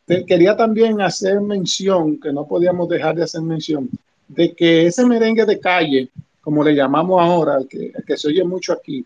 [0.05, 3.89] te quería también hacer mención, que no podíamos dejar de hacer mención,
[4.29, 6.11] de que ese merengue de calle
[6.47, 9.05] como le llamamos ahora, que, que se oye mucho aquí,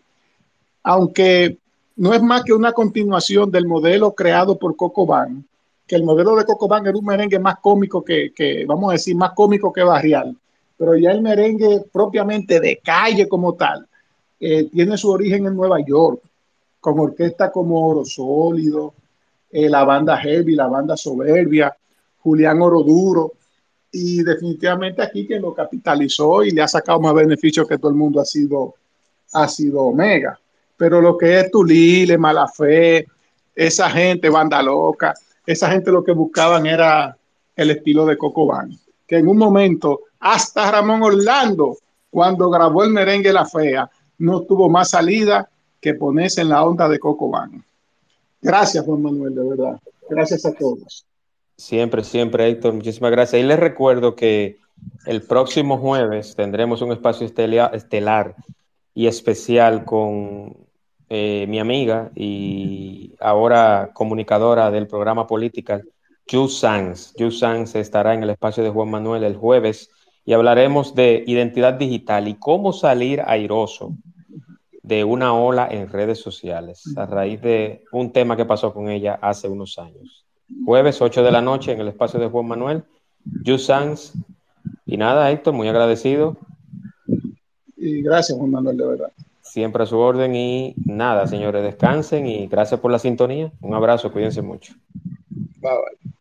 [0.83, 1.57] aunque
[1.95, 5.43] no es más que una continuación del modelo creado por Coco Ban,
[5.87, 8.93] que el modelo de Coco Ban era un merengue más cómico que, que, vamos a
[8.93, 10.37] decir, más cómico que barrial,
[10.81, 13.87] pero ya el merengue propiamente de calle como tal,
[14.39, 16.23] eh, tiene su origen en Nueva York,
[16.79, 18.95] con orquestas como Oro Sólido,
[19.51, 21.77] eh, la banda Heavy, la banda Soberbia,
[22.17, 23.33] Julián Oro Duro,
[23.91, 27.97] y definitivamente aquí quien lo capitalizó y le ha sacado más beneficios que todo el
[27.97, 28.73] mundo ha sido,
[29.33, 30.39] ha sido Omega.
[30.77, 33.05] Pero lo que es Tulile, Mala Fe,
[33.53, 35.13] esa gente, banda loca,
[35.45, 37.15] esa gente lo que buscaban era
[37.55, 38.71] el estilo de Coco Van,
[39.05, 41.77] que en un momento hasta Ramón Orlando
[42.09, 43.89] cuando grabó el merengue La Fea,
[44.19, 45.49] no tuvo más salida
[45.81, 47.31] que ponerse en la onda de Coco
[48.41, 49.79] Gracias, Juan Manuel, de verdad.
[50.09, 51.05] Gracias a todos.
[51.57, 52.73] Siempre, siempre, Héctor.
[52.73, 53.41] Muchísimas gracias.
[53.41, 54.57] Y les recuerdo que
[55.05, 58.35] el próximo jueves tendremos un espacio estelar
[58.93, 60.55] y especial con
[61.09, 65.81] eh, mi amiga y ahora comunicadora del programa Política,
[66.29, 67.13] Ju Sanz.
[67.17, 69.89] Ju Sanz estará en el espacio de Juan Manuel el jueves
[70.25, 73.95] y hablaremos de identidad digital y cómo salir airoso
[74.83, 79.19] de una ola en redes sociales a raíz de un tema que pasó con ella
[79.21, 80.25] hace unos años.
[80.65, 82.83] Jueves 8 de la noche en el espacio de Juan Manuel,
[83.45, 84.13] Ju Sanz.
[84.85, 86.37] Y nada, Héctor, muy agradecido.
[87.77, 89.11] Y gracias, Juan Manuel, de verdad.
[89.41, 93.51] Siempre a su orden y nada, señores, descansen y gracias por la sintonía.
[93.61, 94.73] Un abrazo, cuídense mucho.
[95.61, 96.11] Bye, bye.